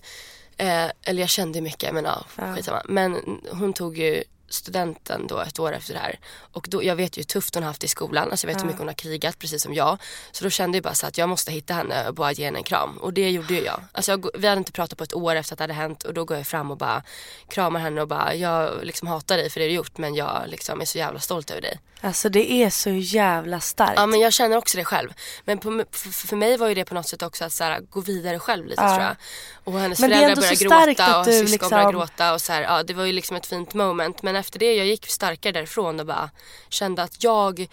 [0.58, 2.82] eh, eller jag kände mycket men ja, skitsamma.
[2.86, 6.20] Men hon tog ju studenten då ett år efter det här.
[6.54, 8.32] Och då, jag vet ju hur tufft hon har haft i skolan.
[8.32, 9.98] Alltså jag vet hur mycket hon har krigat precis som jag.
[10.32, 12.58] Så då kände jag bara så att jag måste hitta henne och bara ge henne
[12.58, 12.98] en kram.
[12.98, 13.82] Och det gjorde ju jag.
[13.92, 16.14] Alltså jag, vi hade inte pratat på ett år efter att det hade hänt och
[16.14, 17.04] då går jag fram och bara
[17.50, 20.82] kramar henne och bara jag liksom hatar dig för det du gjort men jag liksom
[20.82, 21.80] är så jävla stolt över dig.
[22.02, 23.94] Alltså det är så jävla starkt.
[23.96, 25.14] Ja men jag känner också det själv.
[25.46, 27.80] Men på, för, för mig var ju det på något sätt också att så här,
[27.80, 28.90] gå vidare själv lite Ja.
[28.96, 29.16] tror jag.
[29.64, 30.56] Och hennes Men föräldrar började
[30.94, 33.46] gråta och syskon liksom- började gråta och så här, ja det var ju liksom ett
[33.46, 34.22] fint moment.
[34.22, 36.30] Men efter det jag gick starkare därifrån och bara
[36.70, 37.68] kände att jag,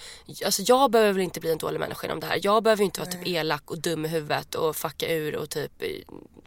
[0.45, 2.41] alltså jag behöver väl inte bli en dålig människa om det här.
[2.43, 5.83] Jag behöver inte vara typ elak och dum i huvudet och fucka ur och typ
[5.83, 5.89] eh,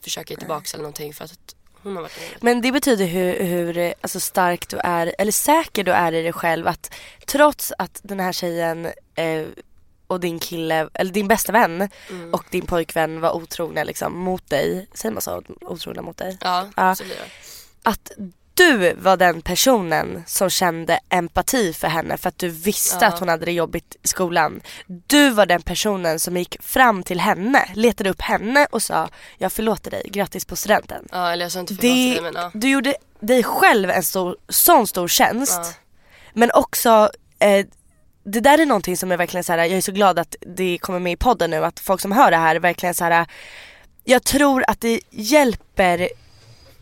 [0.02, 1.56] försöka ge tillbaka eller någonting för att.
[2.42, 6.22] Men det betyder hur, hur eh, alltså stark du är, eller säker du är i
[6.24, 6.94] dig själv att
[7.26, 9.46] trots att den här tjejen eh,
[10.08, 12.34] och din kille, eller din bästa vän Mm.
[12.34, 15.44] och din pojkvän var otrogna liksom mot dig, säger man så?
[15.62, 16.38] Otrogna mot dig?
[16.42, 16.96] Ja, Ja.
[16.96, 17.30] så blir det.
[17.84, 18.12] Att
[18.58, 23.08] du var den personen som kände empati för henne för att du visste Ja.
[23.08, 24.62] att hon hade det jobbigt i skolan.
[24.88, 29.52] Du var den personen som gick fram till henne, letade upp henne och sa jag
[29.52, 31.08] förlåter dig, grattis på studenten.
[31.12, 32.52] Ja eller jag sa inte förlåt Det, dig men ja.
[32.54, 35.60] Du gjorde dig själv en stor, sån stor tjänst.
[35.64, 35.72] Ja.
[36.34, 37.66] Men också, eh,
[38.24, 39.60] det där är någonting som är verkligen så här.
[39.60, 42.32] jag är så glad att det kommer med i podden nu, att folk som hör
[42.32, 43.26] det här verkligen så här.
[44.04, 46.10] jag tror att det hjälper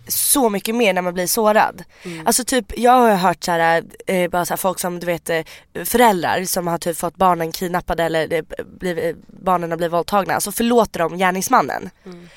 [0.08, 1.84] så mycket mer när man blir sårad.
[2.04, 2.28] Mm.
[2.28, 5.30] Alltså typ jag har hört så här, eh, bara så här folk som du vet
[5.30, 5.44] eh,
[5.86, 8.44] föräldrar som har typ fått barnen kidnappade eller eh,
[8.80, 11.90] blivit, barnen har blivit våldtagna så förlåter de gärningsmannen.
[12.06, 12.30] Mm.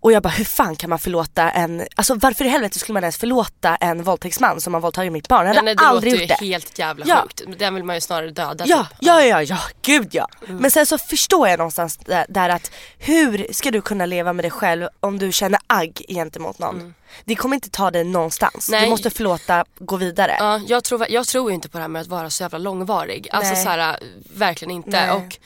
[0.00, 3.02] Och jag bara hur fan kan man förlåta en, alltså varför i helvete skulle man
[3.02, 5.46] ens förlåta en våldtäktsman som har våldtagit mitt barn?
[5.46, 6.52] Jag hade Nej, det aldrig låter gjort ju det.
[6.54, 7.22] helt jävla Ja.
[7.22, 7.42] sjukt.
[7.58, 8.98] Den vill man ju snarare döda Ja, typ.
[9.00, 10.28] ja, ja, ja, gud ja.
[10.48, 10.56] Mm.
[10.56, 14.44] Men sen så förstår jag någonstans där, där att hur ska du kunna leva med
[14.44, 16.94] dig själv om du känner agg gentemot någon?
[17.24, 18.68] Det kommer inte ta dig någonstans.
[18.70, 18.84] Nej.
[18.84, 20.36] Du måste förlåta, gå vidare.
[20.38, 22.58] Ja, jag, tror, jag tror ju inte på det här med att vara så jävla
[22.58, 23.28] långvarig.
[23.32, 23.62] Alltså Nej.
[23.64, 23.98] så här,
[24.34, 24.90] verkligen inte.
[24.90, 25.10] Nej.
[25.10, 25.38] Och,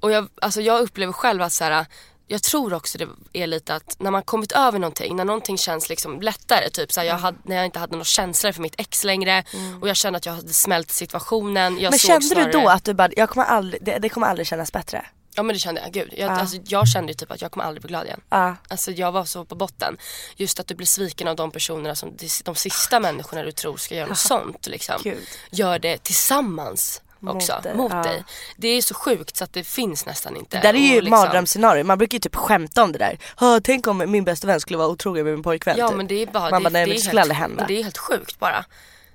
[0.00, 1.86] och jag, alltså jag upplever själv att så här,
[2.28, 5.88] jag tror också det är lite att när man kommit över någonting, när någonting känns
[5.88, 6.70] liksom lättare.
[6.70, 7.22] Typ så jag Mm.
[7.22, 9.44] hade, när jag inte hade några känslor för mitt ex längre
[9.80, 11.78] och jag kände att jag hade smält situationen.
[11.78, 14.26] Jag Men kände snarare, du då att du bara, jag kommer aldrig, det, det kommer
[14.26, 15.06] aldrig kännas bättre?
[15.34, 16.08] Ja men det kände jag, gud.
[16.16, 16.40] Jag, Ja.
[16.40, 18.20] alltså, jag kände ju typ att jag kommer aldrig bli glad igen.
[18.30, 18.56] Ja.
[18.68, 19.96] Alltså jag var så på botten.
[20.36, 23.76] Just att du blir sviken av de personerna som, de, de sista människorna du tror
[23.76, 25.00] ska göra något sånt liksom.
[25.04, 25.26] Gud.
[25.50, 28.02] Gör det tillsammans också, dig, mot ja.
[28.02, 28.24] dig.
[28.56, 30.56] Det är så sjukt så att det finns nästan inte.
[30.56, 33.18] Det där är ju ett liksom- mardrömsscenario, man brukar ju typ skämta om det där.
[33.36, 35.76] "Hö, Tänk om min bästa vän skulle vara otrogen med min pojkvän.
[35.78, 35.96] Ja typ.
[35.96, 37.36] men det är bara, Man det, bara, nej, det, men är det skulle helt, aldrig
[37.36, 37.64] hända.
[37.68, 38.64] Det är helt sjukt bara.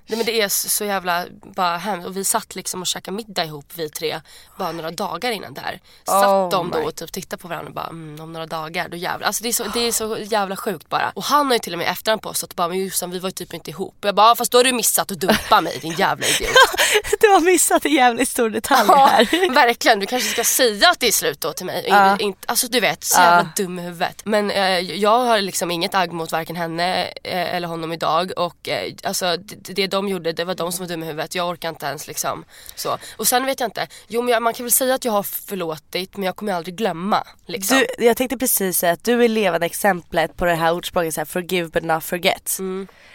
[0.06, 3.44] Nej, men det är så jävla bara hemskt och vi satt liksom och käkade middag
[3.44, 4.20] ihop vi tre
[4.58, 5.80] bara några dagar innan det här.
[6.04, 8.88] Satt Oh de då och typ tittade på varandra och bara mm, om några dagar
[8.88, 9.26] då jävlar.
[9.26, 11.12] Alltså det är, så, det är så jävla sjukt bara.
[11.14, 13.32] Och han har ju till och med efterhand påstått bara men Jossan vi var ju
[13.32, 13.94] typ inte ihop.
[14.00, 16.50] Och jag bara "Ja, fast då har du missat att dumpa mig din jävla idiot.
[17.20, 19.54] Du har missat en jävligt stor detalj Ja, här.
[19.54, 20.00] verkligen.
[20.00, 21.84] Du kanske ska säga att det är slut då till mig.
[21.88, 22.16] Ja.
[22.18, 24.22] In, alltså du vet, så jävla dum i huvudet.
[24.24, 28.32] Men eh, jag har liksom inget agg mot varken henne eh, eller honom idag.
[28.36, 31.34] Och eh, alltså det, det de gjorde, det var de som var dumma i huvudet.
[31.34, 32.98] Jag orkar inte ens liksom så.
[33.16, 33.86] Och sen vet jag inte.
[34.08, 36.76] Jo men jag, man kan väl säga att jag har förlåtit men jag kommer aldrig
[36.76, 37.24] glömma.
[37.46, 37.76] Liksom.
[37.78, 41.20] Du, jag tänkte precis säga att du är levande exemplet på det här ordspråket så
[41.20, 42.56] här, forgive but not forget.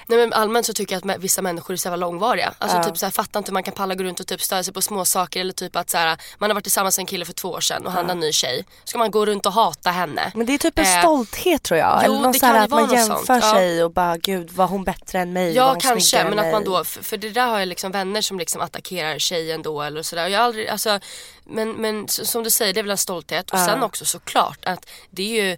[0.08, 2.54] Nej men allmänt så tycker jag att vissa människor är så jävla långvariga.
[2.58, 4.64] Alltså typ så här, fattar inte hur man kan palla gå runt och typ störa
[4.64, 7.08] sig på små saker eller typ att så här, man har varit tillsammans med en
[7.08, 8.66] kille för två år sedan och han har en ny tjej.
[8.84, 10.32] Ska man gå runt och hata henne?
[10.36, 12.02] Men det är typ en Eh, stolthet tror jag.
[12.06, 13.54] jo, Eller någon det så här att man jämför sånt, ja.
[13.54, 15.56] sig och bara gud var hon bättre än mig?
[15.56, 16.69] Ja kanske men att man mig?
[16.70, 20.04] Då, för, för det där har jag liksom vänner som liksom attackerar tjejen då eller
[20.04, 20.28] sådär.
[20.28, 21.00] Jag aldrig, alltså,
[21.44, 24.90] men, men som du säger det är väl en stolthet och sen också såklart att
[25.10, 25.58] det är ju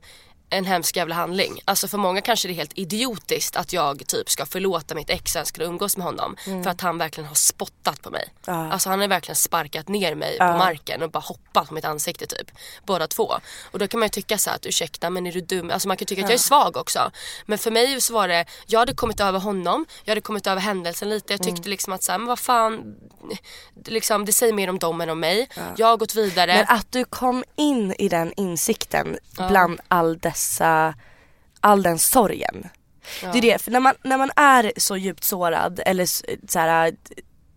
[0.51, 1.59] en hemsk jävla handling.
[1.65, 5.37] Alltså för många kanske det är helt idiotiskt att jag typ ska förlåta mitt ex
[5.43, 6.35] ska umgås med honom.
[6.47, 6.63] Mm.
[6.63, 8.33] För att han verkligen har spottat på mig.
[8.45, 12.25] Alltså han har verkligen sparkat ner mig på marken och bara hoppat på mitt ansikte
[12.25, 12.51] typ.
[12.85, 13.33] Båda två.
[13.71, 15.71] Och då kan man ju tycka så här att ursäkta men är du dum?
[15.71, 17.11] Alltså man kan tycka att jag är svag också.
[17.45, 20.61] Men för mig så var det, jag hade kommit över honom, jag hade kommit över
[20.61, 21.33] händelsen lite.
[21.33, 22.95] Jag tyckte liksom att så här, men vad fan,
[23.85, 25.49] liksom, det säger mer om dem än om mig.
[25.77, 26.55] Jag har gått vidare.
[26.55, 29.17] Men att du kom in i den insikten
[29.49, 30.93] bland all dessa,
[31.59, 32.69] all den sorgen.
[33.21, 36.93] Det är det, för när man, när man är så djupt sårad eller så här,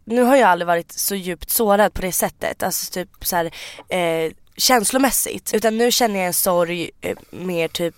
[0.05, 3.51] nu har jag aldrig varit så djupt sårad på det sättet, alltså typ så här,
[3.89, 5.55] eh, känslomässigt.
[5.55, 7.95] Utan nu känner jag en sorg eh, mer typ,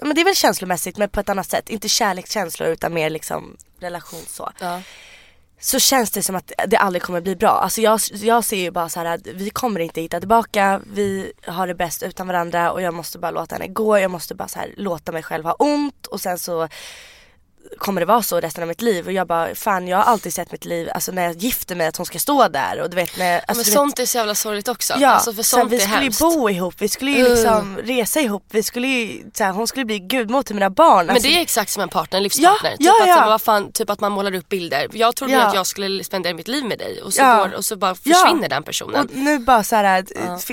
[0.00, 1.68] men det är väl känslomässigt men på ett annat sätt.
[1.68, 4.82] Inte kärlekskänslor utan mer liksom relation så Ja
[5.60, 7.50] så känns det som att det aldrig kommer bli bra.
[7.50, 11.32] Alltså jag, jag ser ju bara så här att vi kommer inte hitta tillbaka, vi
[11.46, 14.48] har det bäst utan varandra och jag måste bara låta henne gå, jag måste bara
[14.48, 16.06] så här låta mig själv ha ont.
[16.06, 16.68] Och sen så
[17.78, 20.34] kommer det vara så resten av mitt liv och jag bara fan jag har alltid
[20.34, 22.96] sett mitt liv, alltså när jag gifter mig att hon ska stå där och du
[22.96, 24.94] vet när alltså, men sånt är så jävla sorgligt också.
[24.98, 28.20] Ja, alltså för sånt vi är skulle ju bo ihop, vi skulle ju liksom resa
[28.20, 31.06] ihop, vi skulle ju, så här, hon skulle bli gudmor till mina barn.
[31.06, 32.76] Men alltså, det är exakt som en partner, en livspartner.
[32.78, 33.26] Ja, typ, ja, att, ja.
[33.26, 34.88] vad fan, typ att man målar upp bilder.
[34.92, 35.42] Jag trodde Ja.
[35.42, 38.48] att jag skulle spendera mitt liv med dig och så, går, och så bara försvinner
[38.48, 39.08] den personen.
[39.08, 40.04] Och nu bara så här,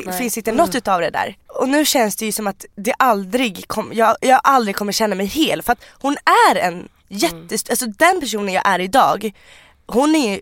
[0.05, 0.17] nej.
[0.17, 1.35] finns inte något utav det där.
[1.57, 5.15] Och nu känns det ju som att det aldrig kom, jag, jag aldrig kommer känna
[5.15, 6.17] mig hel för att hon
[6.51, 9.31] är en jättest, alltså den personen jag är idag,
[9.87, 10.41] hon är ju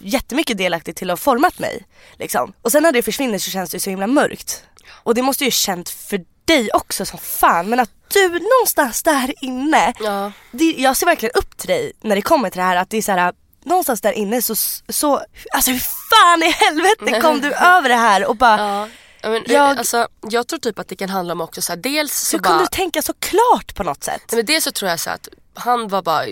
[0.00, 1.86] jättemycket delaktig till att ha format mig.
[2.18, 2.52] Liksom.
[2.62, 4.64] Och sen när det försvinner så känns det så himla mörkt.
[4.90, 9.34] Och det måste ju känt för dig också som fan men att du någonstans där
[9.44, 10.32] inne, Ja.
[10.52, 12.96] det, jag ser verkligen upp till dig när det kommer till det här att det
[12.96, 13.32] är så här
[13.64, 14.54] någonstans där inne så,
[14.88, 15.20] så
[15.54, 15.78] alltså hur
[16.10, 18.88] fan i helvete kom du över det här och bara Ja.
[19.30, 22.18] Men, Jag- alltså, jag tror typ att det kan handla om också så här, dels
[22.28, 24.22] så hur bara, kunde du tänka så klart på något sätt?
[24.32, 26.24] Nej, men dels så tror jag så att han var bara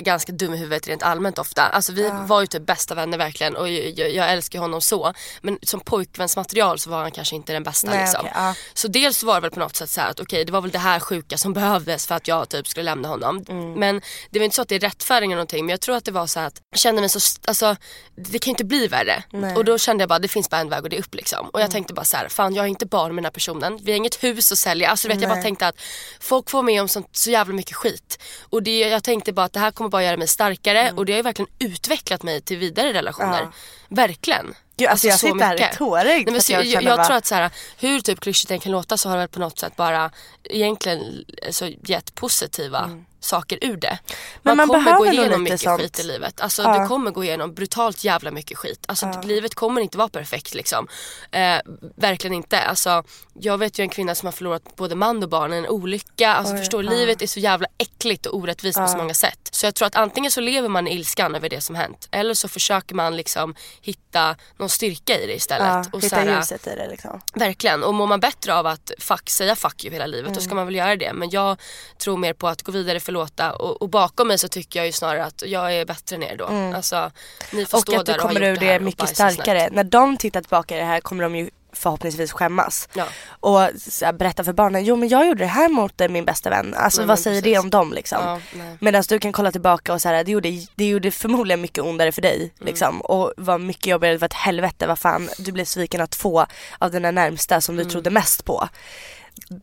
[0.00, 1.62] ganska dum i huvudet rent allmänt ofta.
[1.62, 5.12] Alltså vi var ju typ bästa vänner verkligen och jag, jag, älskar honom så.
[5.40, 8.20] Men som pojkvänsmaterial så var han kanske inte den bästa Nej, liksom.
[8.20, 8.54] okej, ja.
[8.74, 10.78] Så dels var det väl på något sätt så att okej det var väl det
[10.78, 13.44] här sjuka som behövdes för att jag typ skulle lämna honom.
[13.48, 13.72] Mm.
[13.72, 16.04] Men det var inte så att det är rättfärdig eller någonting men jag tror att
[16.04, 17.76] det var så att jag kände mig så, alltså
[18.16, 19.22] det kan ju inte bli värre.
[19.30, 19.42] Nej.
[19.42, 19.56] Mm.
[19.56, 21.48] Och då kände jag bara det finns bara en väg och det är upp liksom.
[21.48, 23.78] Och jag tänkte bara så här, fan jag är inte barn med den här personen.
[23.82, 24.90] Vi har inget hus att sälja.
[24.90, 25.42] Alltså du vet jag bara Nej.
[25.42, 25.80] tänkte att
[26.20, 28.18] folk får med om sånt, så jävla mycket skit.
[28.40, 31.12] Och det, jag tänkte bara att det här kommer bara göra mig starkare och det
[31.12, 33.40] har ju verkligen utvecklat mig till vidare relationer.
[33.40, 33.52] Mm.
[33.88, 33.96] Ja.
[33.96, 34.54] Verkligen.
[34.82, 35.76] Gud, alltså jag så sitter här mycket.
[35.78, 38.00] tårögd Nej, för men att så, jag jag, jag, bara- tror att så här, hur
[38.00, 40.10] typ klyschigt det än kan låta så har det väl på något sätt bara
[40.44, 42.90] egentligen så gett positiva
[43.20, 43.88] saker ur det.
[43.88, 43.98] Mm.
[44.42, 45.80] Men Man, man kommer gå igenom mycket sånt.
[45.80, 46.40] skit i livet.
[46.40, 46.78] Alltså Ja.
[46.78, 48.84] du kommer gå igenom brutalt jävla mycket skit.
[48.88, 50.88] Alltså livet kommer inte vara perfekt liksom.
[51.30, 51.56] Eh,
[51.96, 52.60] verkligen inte.
[52.60, 55.68] Alltså jag vet ju en kvinna som har förlorat både man och barn i en
[55.68, 56.34] olycka.
[56.34, 59.41] Alltså förstår livet är så jävla äckligt och orättvist på så många sätt.
[59.54, 62.08] Så jag tror att antingen så lever man i ilskan över det som hänt.
[62.10, 65.66] Eller så försöker man liksom hitta någon styrka i det istället.
[65.66, 67.20] Ja, och hitta så här, ljuset i det liksom.
[67.34, 67.82] Verkligen.
[67.84, 70.40] Och mår man bättre av att fuck, säga fuck you hela livet då Mm.
[70.42, 71.12] ska man väl göra det.
[71.12, 71.60] Men jag
[71.98, 74.92] tror mer på att gå vidare, förlåta och, och bakom mig så tycker jag ju
[74.92, 76.46] snarare att jag är bättre än er då.
[76.76, 77.10] Alltså
[77.52, 79.68] ni får Och stå att du där och ha kommer gjort ur det mycket starkare.
[79.72, 82.88] När de tittar tillbaka i det här kommer de ju förhoppningsvis skämmas.
[82.94, 83.04] Ja.
[83.28, 86.24] Och så här, berätta för barnen, jo men jag gjorde det här mot eh, min
[86.24, 86.74] bästa vän.
[86.76, 87.64] Alltså Nej, vad säger det precis.
[87.64, 88.18] om dem liksom?
[88.24, 88.40] Ja.
[88.80, 92.22] Medan du kan kolla tillbaka och säga det gjorde, det gjorde förmodligen mycket ondare för
[92.22, 92.36] dig.
[92.36, 92.52] Mm.
[92.66, 93.00] Liksom.
[93.00, 95.28] Och var mycket jobbigare, det var ett helvete, vad fan.
[95.38, 96.46] Du blev sviken av två
[96.78, 97.84] av dina närmsta som Mm.
[97.84, 98.68] du trodde mest på.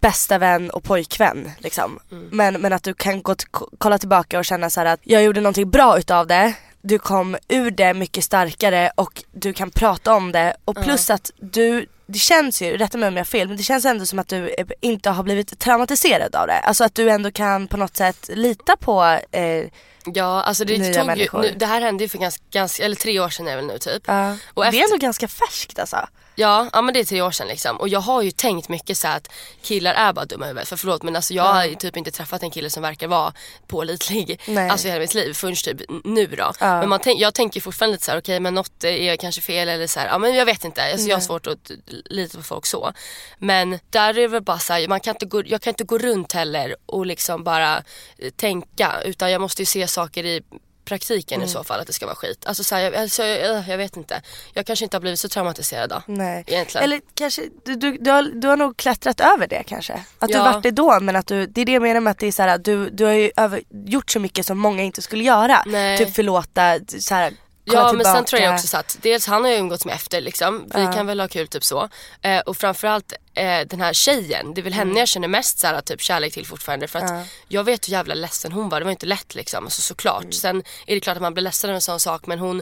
[0.01, 1.99] Bästa vän och pojkvän liksom.
[2.11, 2.27] Mm.
[2.31, 3.35] Men, men att du kan gå
[3.77, 6.53] kolla tillbaka och känna så att jag gjorde någonting bra utav det.
[6.81, 11.31] Du kom ur det mycket starkare och du kan prata om det och plus att
[11.39, 14.19] du det känns ju, rätta mig om jag har fel, men det känns ändå som
[14.19, 16.59] att du inte har blivit traumatiserad av det.
[16.59, 19.65] Alltså att du ändå kan på något sätt lita på eh,
[20.13, 22.95] Ja alltså det Nya tog ju, nu, det här hände ju för ganska, ganska, eller
[22.95, 24.03] tre år sedan är det väl nu typ.
[24.05, 24.37] Ja.
[24.53, 26.07] Och Det efter- är ändå ganska färskt alltså.
[26.39, 27.77] Ja, ja men det är tre år sedan liksom.
[27.77, 30.69] Och jag har ju tänkt mycket så att killar är bara dumma i huvudet.
[30.69, 33.33] För förlåt men alltså jag har ju typ inte träffat en kille som verkar vara
[33.67, 34.41] pålitlig.
[34.47, 34.69] Nej.
[34.69, 36.53] Alltså hela mitt liv förrän typ nu då.
[36.59, 36.79] Ja.
[36.79, 39.69] Men man tänk, jag tänker fortfarande lite så här: okej men något är kanske fel
[39.69, 40.83] eller så här, ja men jag vet inte.
[40.83, 41.71] Alltså, jag har svårt att
[42.05, 42.93] lita på folk så.
[43.37, 45.83] Men där är det väl bara så här, man kan inte gå, jag kan inte
[45.83, 47.77] gå runt heller och liksom bara
[48.17, 49.01] eh, tänka.
[49.05, 50.41] Utan jag måste ju se saker i
[50.89, 52.45] praktiken i så fall att det ska vara skit.
[52.45, 54.21] Alltså, så här, jag, alltså, jag, jag vet inte.
[54.53, 56.01] Jag kanske inte har blivit så traumatiserad då.
[56.05, 56.43] Nej.
[56.47, 56.83] Egentligen.
[56.83, 59.93] Eller kanske, du, du, du, har, du har nog klättrat över det kanske.
[60.19, 60.43] Att du Ja.
[60.43, 62.31] varit det då men att du, det är det jag menar med att det är
[62.31, 65.63] så här, du, du har ju över, gjort så mycket som många inte skulle göra.
[65.65, 65.97] Nej.
[65.97, 67.33] Typ förlåta, så här,
[67.69, 68.15] kolla Ja men tillbaka.
[68.15, 70.63] sen tror jag också så att dels han har ju umgåtts med efter liksom.
[70.75, 71.89] Vi kan väl ha kul typ så.
[72.21, 74.87] Eh, och framförallt eh, den här tjejen, det är väl Mm.
[74.87, 76.87] henne jag känner mest så här, typ kärlek till fortfarande.
[76.87, 79.63] För att jag vet hur jävla ledsen hon var, det var inte lätt liksom.
[79.65, 80.21] Alltså, såklart.
[80.21, 80.31] Mm.
[80.31, 82.61] Sen är det klart att man blir ledsen av en sån sak men hon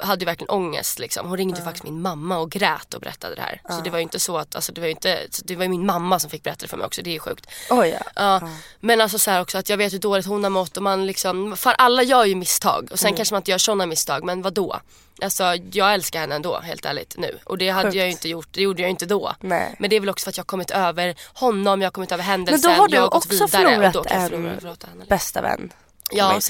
[0.00, 1.28] hade ju verkligen ångest liksom.
[1.28, 3.60] Hon ringde ju faktiskt min mamma och grät och berättade det här.
[3.68, 5.68] Så det var ju inte så att, alltså det var ju inte, det var ju
[5.68, 7.46] min mamma som fick berätta det för mig också, det är ju sjukt.
[7.68, 7.86] Ja.
[8.14, 8.48] Ja,
[8.80, 11.06] men alltså så här också att jag vet hur dåligt hon har mått och man
[11.06, 13.16] liksom, för alla gör ju misstag och sen Mm.
[13.16, 14.80] kanske man inte gör sådana misstag men vad då?
[15.22, 17.96] Alltså jag älskar henne ändå helt ärligt nu och det hade Sjukt.
[17.96, 19.34] jag ju inte gjort, det gjorde jag inte då.
[19.40, 19.76] Nej.
[19.78, 22.12] Men det är väl också för att jag har kommit över honom, jag har kommit
[22.12, 25.04] över Men händelsen, då har du har också och förlorat jag en förlora, förlåta henne.
[25.08, 25.72] bästa vän.
[26.14, 26.40] Ja,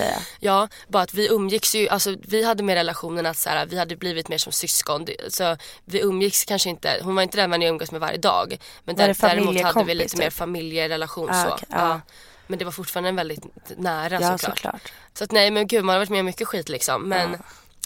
[0.40, 3.78] ja, bara att vi umgicks ju, alltså vi hade mer relationen att så här, vi
[3.78, 5.06] hade blivit mer som syskon.
[5.28, 8.58] Så vi umgicks kanske inte, hon var inte den man umgås med varje dag.
[8.84, 10.34] Men där, däremot hade vi lite mer typ?
[10.34, 11.50] familjerelation Ah, så.
[11.50, 11.76] okej, ja.
[11.88, 12.00] ja.
[12.46, 13.44] Men det var fortfarande väldigt
[13.76, 14.56] nära Ja såklart.
[14.58, 14.92] såklart.
[15.14, 17.08] Så att nej men gud man har varit med om mycket skit liksom.
[17.08, 17.36] Men,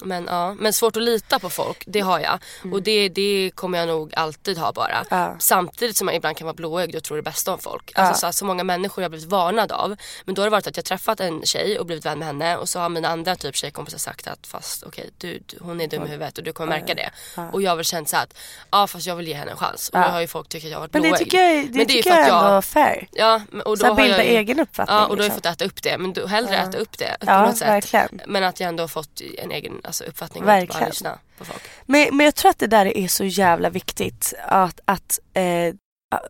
[0.03, 0.55] men, ja.
[0.59, 2.39] men svårt att lita på folk, det har jag.
[2.73, 4.95] Och det, det kommer jag nog alltid ha bara.
[4.97, 5.07] Mm.
[5.11, 5.37] Ja.
[5.39, 7.93] Samtidigt som man ibland kan vara blåögd och tro det bästa om folk.
[7.95, 9.97] Alltså så, att så många människor jag har blivit varnad av.
[10.25, 12.57] Men då har det varit att jag träffat en tjej och blivit vän med henne
[12.57, 15.87] och så har mina andra typ tjejkompisar sagt att fast okej du, du, hon är
[15.89, 17.11] dum i huvudet och du kommer märka det.
[17.53, 18.35] Och jag har väl känt så här att
[18.71, 19.89] ja fast jag vill ge henne en chans.
[19.89, 21.25] Och då har ju folk tyckt att jag har varit Men det blåögd.
[21.25, 23.09] tycker jag, det Men är ju tycker för jag att ändå fair.
[23.13, 25.53] Ja, och då Så har bilda jag egen uppfattning, Ja och då har jag liksom.
[25.53, 25.99] fått äta upp det.
[25.99, 27.69] Men då, hellre äta upp det på Ja, något sätt.
[27.69, 28.21] verkligen.
[28.27, 30.89] Men att jag ändå har fått en egen alltså, uppfattning och inte bara Verkligen.
[30.89, 31.63] lyssna på folk.
[31.87, 35.75] Men, men jag tror att det där är så jävla viktigt att, att eh,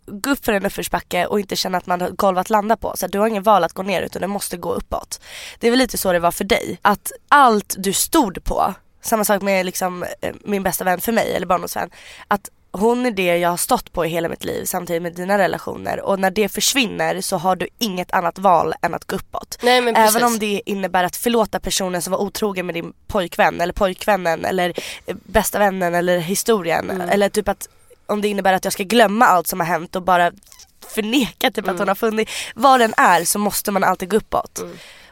[0.07, 2.92] gå upp för en uppförsbacke och inte känna att man har golv att landa på.
[2.97, 5.21] Så att du har ingen val att gå ner utan du måste gå uppåt.
[5.59, 6.79] Det är väl lite så det var för dig.
[6.83, 11.35] Att allt du stod på, samma sak med liksom, eh, min bästa vän för mig
[11.35, 11.90] eller barndomsvän.
[12.29, 15.39] Att hon är det jag har stått på i hela mitt liv samtidigt med dina
[15.39, 19.59] relationer och när det försvinner så har du inget annat val än att gå uppåt.
[19.62, 20.17] Nej, men precis.
[20.17, 24.45] Även om det innebär att förlåta personen som var otrogen med din pojkvän eller pojkvännen
[24.45, 24.72] eller
[25.07, 26.91] eh, bästa vännen eller historien.
[26.91, 27.09] Mm.
[27.09, 27.68] Eller typ att
[28.07, 30.33] om det innebär att jag ska glömma allt som har hänt och bara
[30.89, 31.74] förneka typ Mm.
[31.74, 32.33] att hon har funnits.
[32.55, 34.64] Vad den är så måste man alltid gå uppåt.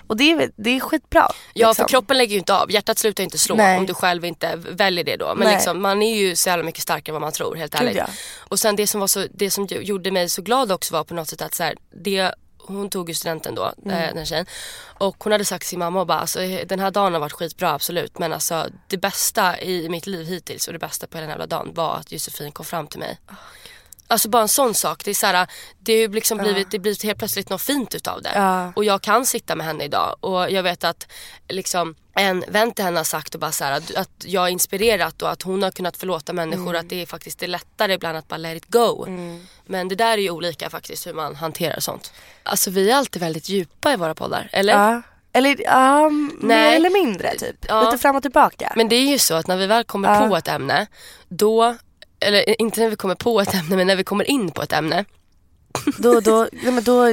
[0.06, 1.28] Och det är, det är skitbra.
[1.54, 1.82] Ja liksom.
[1.82, 3.78] för kroppen lägger ju inte av, hjärtat slutar inte slå Nej.
[3.78, 5.34] om du själv inte väljer det då.
[5.34, 5.54] Men Nej.
[5.54, 7.96] liksom, man är ju så jävla mycket starkare än vad man tror helt ärligt.
[7.96, 8.06] ja.
[8.38, 11.14] Och sen det som, var så, det som gjorde mig så glad också var på
[11.14, 11.74] något sätt att så här,
[12.04, 12.34] det
[12.66, 13.98] hon tog ju studenten då, Mm.
[13.98, 14.46] eh, den tjejen.
[14.98, 17.32] Och hon hade sagt till sin mamma och bara, alltså, den här dagen har varit
[17.32, 18.18] skitbra absolut.
[18.18, 21.38] Men alltså det bästa i mitt liv hittills och det bästa på hela den här
[21.38, 23.18] jävla dagen var att Josefin kom fram till mig.
[24.08, 25.04] Alltså bara en sån sak.
[25.04, 25.46] Det är så här,
[25.78, 28.32] det har liksom blivit, det blir helt plötsligt något fint utav det.
[28.34, 28.72] Ja.
[28.76, 31.06] Och jag kan sitta med henne idag och jag vet att
[31.48, 35.22] liksom en vän till henne har sagt och bara så här, att, jag har inspirerat
[35.22, 36.68] och att hon har kunnat förlåta människor.
[36.68, 36.80] Mm.
[36.80, 39.06] Att det är faktiskt det är lättare ibland att bara let it go.
[39.66, 42.12] Men det där är ju olika faktiskt hur man hanterar sånt.
[42.42, 44.72] Alltså vi är alltid väldigt djupa i våra poddar, eller?
[44.72, 45.02] Ja.
[45.36, 46.76] Eller ja, mer Nej.
[46.76, 47.64] eller mindre typ.
[47.68, 47.84] Ja.
[47.84, 48.72] Lite fram och tillbaka.
[48.76, 50.86] Men det är ju så att när vi väl kommer på ett ämne,
[51.28, 51.76] då,
[52.24, 54.72] eller inte när vi kommer på ett ämne men när vi kommer in på ett
[54.72, 55.04] ämne.
[55.98, 57.06] då, då, ja, men då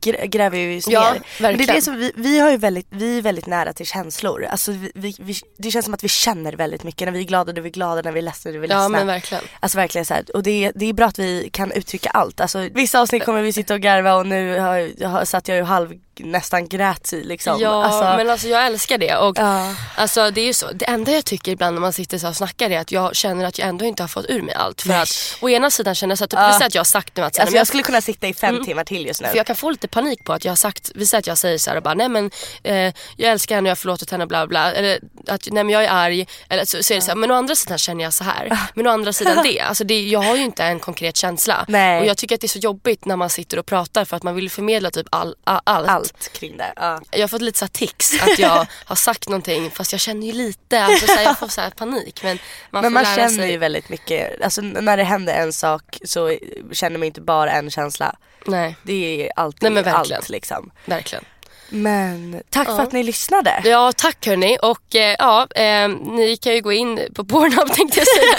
[0.00, 1.52] grä- gräver vi oss Ja, ner.
[1.56, 4.44] Det är det som vi, vi, har ju väldigt, vi är väldigt nära till känslor.
[4.44, 7.06] Alltså vi, vi, vi, det känns som att vi känner väldigt mycket.
[7.06, 8.66] När vi är glada då är vi glada, när vi är ledsna då är vi
[8.66, 8.82] ledsna.
[8.82, 9.44] Ja men verkligen.
[9.60, 12.40] Alltså verkligen så här, och det det är bra att vi kan uttrycka allt.
[12.40, 15.62] Alltså vissa avsnitt kommer vi sitta och garva och nu har, har, satt jag ju
[15.62, 17.60] halv nästan grät i liksom.
[17.60, 19.74] Ja alltså, men alltså jag älskar det och Ja.
[19.96, 20.66] alltså det är så.
[20.72, 23.44] Det enda jag tycker ibland när man sitter så och snackar är att jag känner
[23.44, 24.82] att jag ändå inte har fått ur mig allt.
[24.82, 25.00] För Nej.
[25.02, 25.08] att
[25.40, 26.46] å ena sidan känner jag så att, typ, Ja.
[26.46, 28.00] vi säger att jag har sagt nu att så här, alltså men jag skulle kunna
[28.00, 28.66] sitta i fem Mm.
[28.66, 29.28] timmar till just nu.
[29.28, 31.38] För jag kan få lite panik på att jag har sagt, vi säger att jag
[31.38, 32.30] säger så här och bara nej men
[32.62, 32.74] eh,
[33.16, 34.72] jag älskar henne och jag har förlåtit henne bla bla.
[34.72, 34.98] Eller
[35.28, 36.26] att nej men jag är arg.
[36.48, 38.58] Eller så, så är det så här, men å andra sidan känner jag så här.
[38.74, 39.60] Men å andra sidan det.
[39.68, 41.64] Alltså det, jag har ju inte en konkret känsla.
[41.68, 42.00] Nej.
[42.00, 44.22] Och jag tycker att det är så jobbigt när man sitter och pratar för att
[44.22, 46.03] man vill förmedla typ all, all, allt.
[46.04, 46.72] Allt kring det.
[46.76, 47.00] Ja.
[47.10, 50.32] Jag har fått lite så tics att jag har sagt någonting fast jag känner ju
[50.32, 52.20] lite, alltså så här, jag får så panik.
[52.22, 52.38] Men
[52.70, 53.50] man Men man känner sig.
[53.50, 56.38] ju väldigt mycket, alltså när det händer en sak så
[56.72, 58.14] känner man inte bara en känsla.
[58.46, 60.70] Nej, Det är alltid Nej, allt liksom.
[60.84, 61.24] verkligen.
[61.68, 62.76] Men tack Ja.
[62.76, 63.62] för att ni lyssnade.
[63.64, 67.98] Ja tack hörni och eh, ja, eh, ni kan ju gå in på Pornhub tänkte
[68.00, 68.36] jag säga.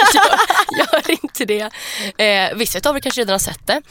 [0.77, 1.71] Jag gör inte det.
[2.23, 3.81] Eh, vissa av er kanske redan har sett det.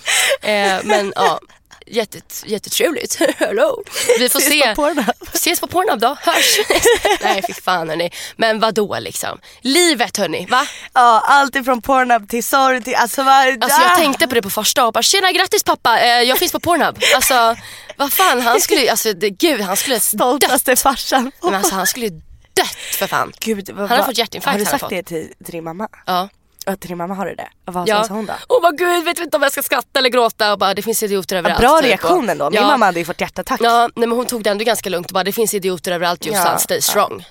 [0.52, 1.40] Eh, men ja,
[1.86, 3.14] jättet, jättetrevligt.
[3.38, 3.82] Hello.
[4.18, 4.68] Vi får Ses se.
[4.68, 5.14] på Pornhub.
[5.34, 6.58] Ses på Pornhub då, hörs.
[7.22, 8.10] Nej fy fan hörni.
[8.36, 9.38] Men vad då liksom.
[9.60, 10.66] Livet hörni, va?
[10.92, 13.64] Ja, allt ifrån Pornhub till sorg till, alltså vad...
[13.64, 16.52] Alltså jag tänkte på det på första och bara tjena grattis pappa, eh, jag finns
[16.52, 16.98] på Pornhub.
[17.14, 17.56] Alltså
[17.96, 20.02] vad fan han skulle, alltså det, gud han skulle dött.
[20.02, 21.32] Stoltaste farsan.
[21.42, 22.08] Men alltså han skulle
[22.56, 23.32] dött för fan.
[23.40, 24.90] Gud, vad, har vad- fått hjärtinfarkt, Har du han har sagt fått.
[24.90, 25.88] det till, till din mamma?
[26.06, 26.28] Ja.
[26.66, 27.48] Ja, till din mamma har du det?
[27.66, 28.04] Och Vad Ja.
[28.04, 28.32] sa hon då?
[28.48, 31.02] Åh vad gud, vet inte om jag ska skratta eller gråta och bara det finns
[31.02, 31.60] idioter överallt.
[31.60, 31.86] Bra typ.
[31.86, 32.50] reaktion ändå.
[32.50, 32.66] Min ja.
[32.66, 33.60] mamma hade ju fått hjärtattack.
[33.62, 36.26] Ja, nej, men hon tog det ändå ganska lugnt och bara det finns idioter överallt
[36.26, 36.82] Jossan, Ja, stay ja.
[36.82, 37.24] strong.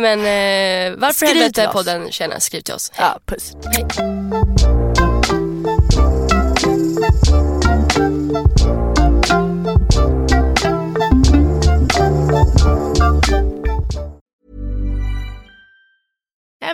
[0.00, 2.92] Men eh, varför Skriv helvete podden känner, skriv till oss.
[2.98, 3.52] Ja, puss.
[3.72, 3.86] Hej.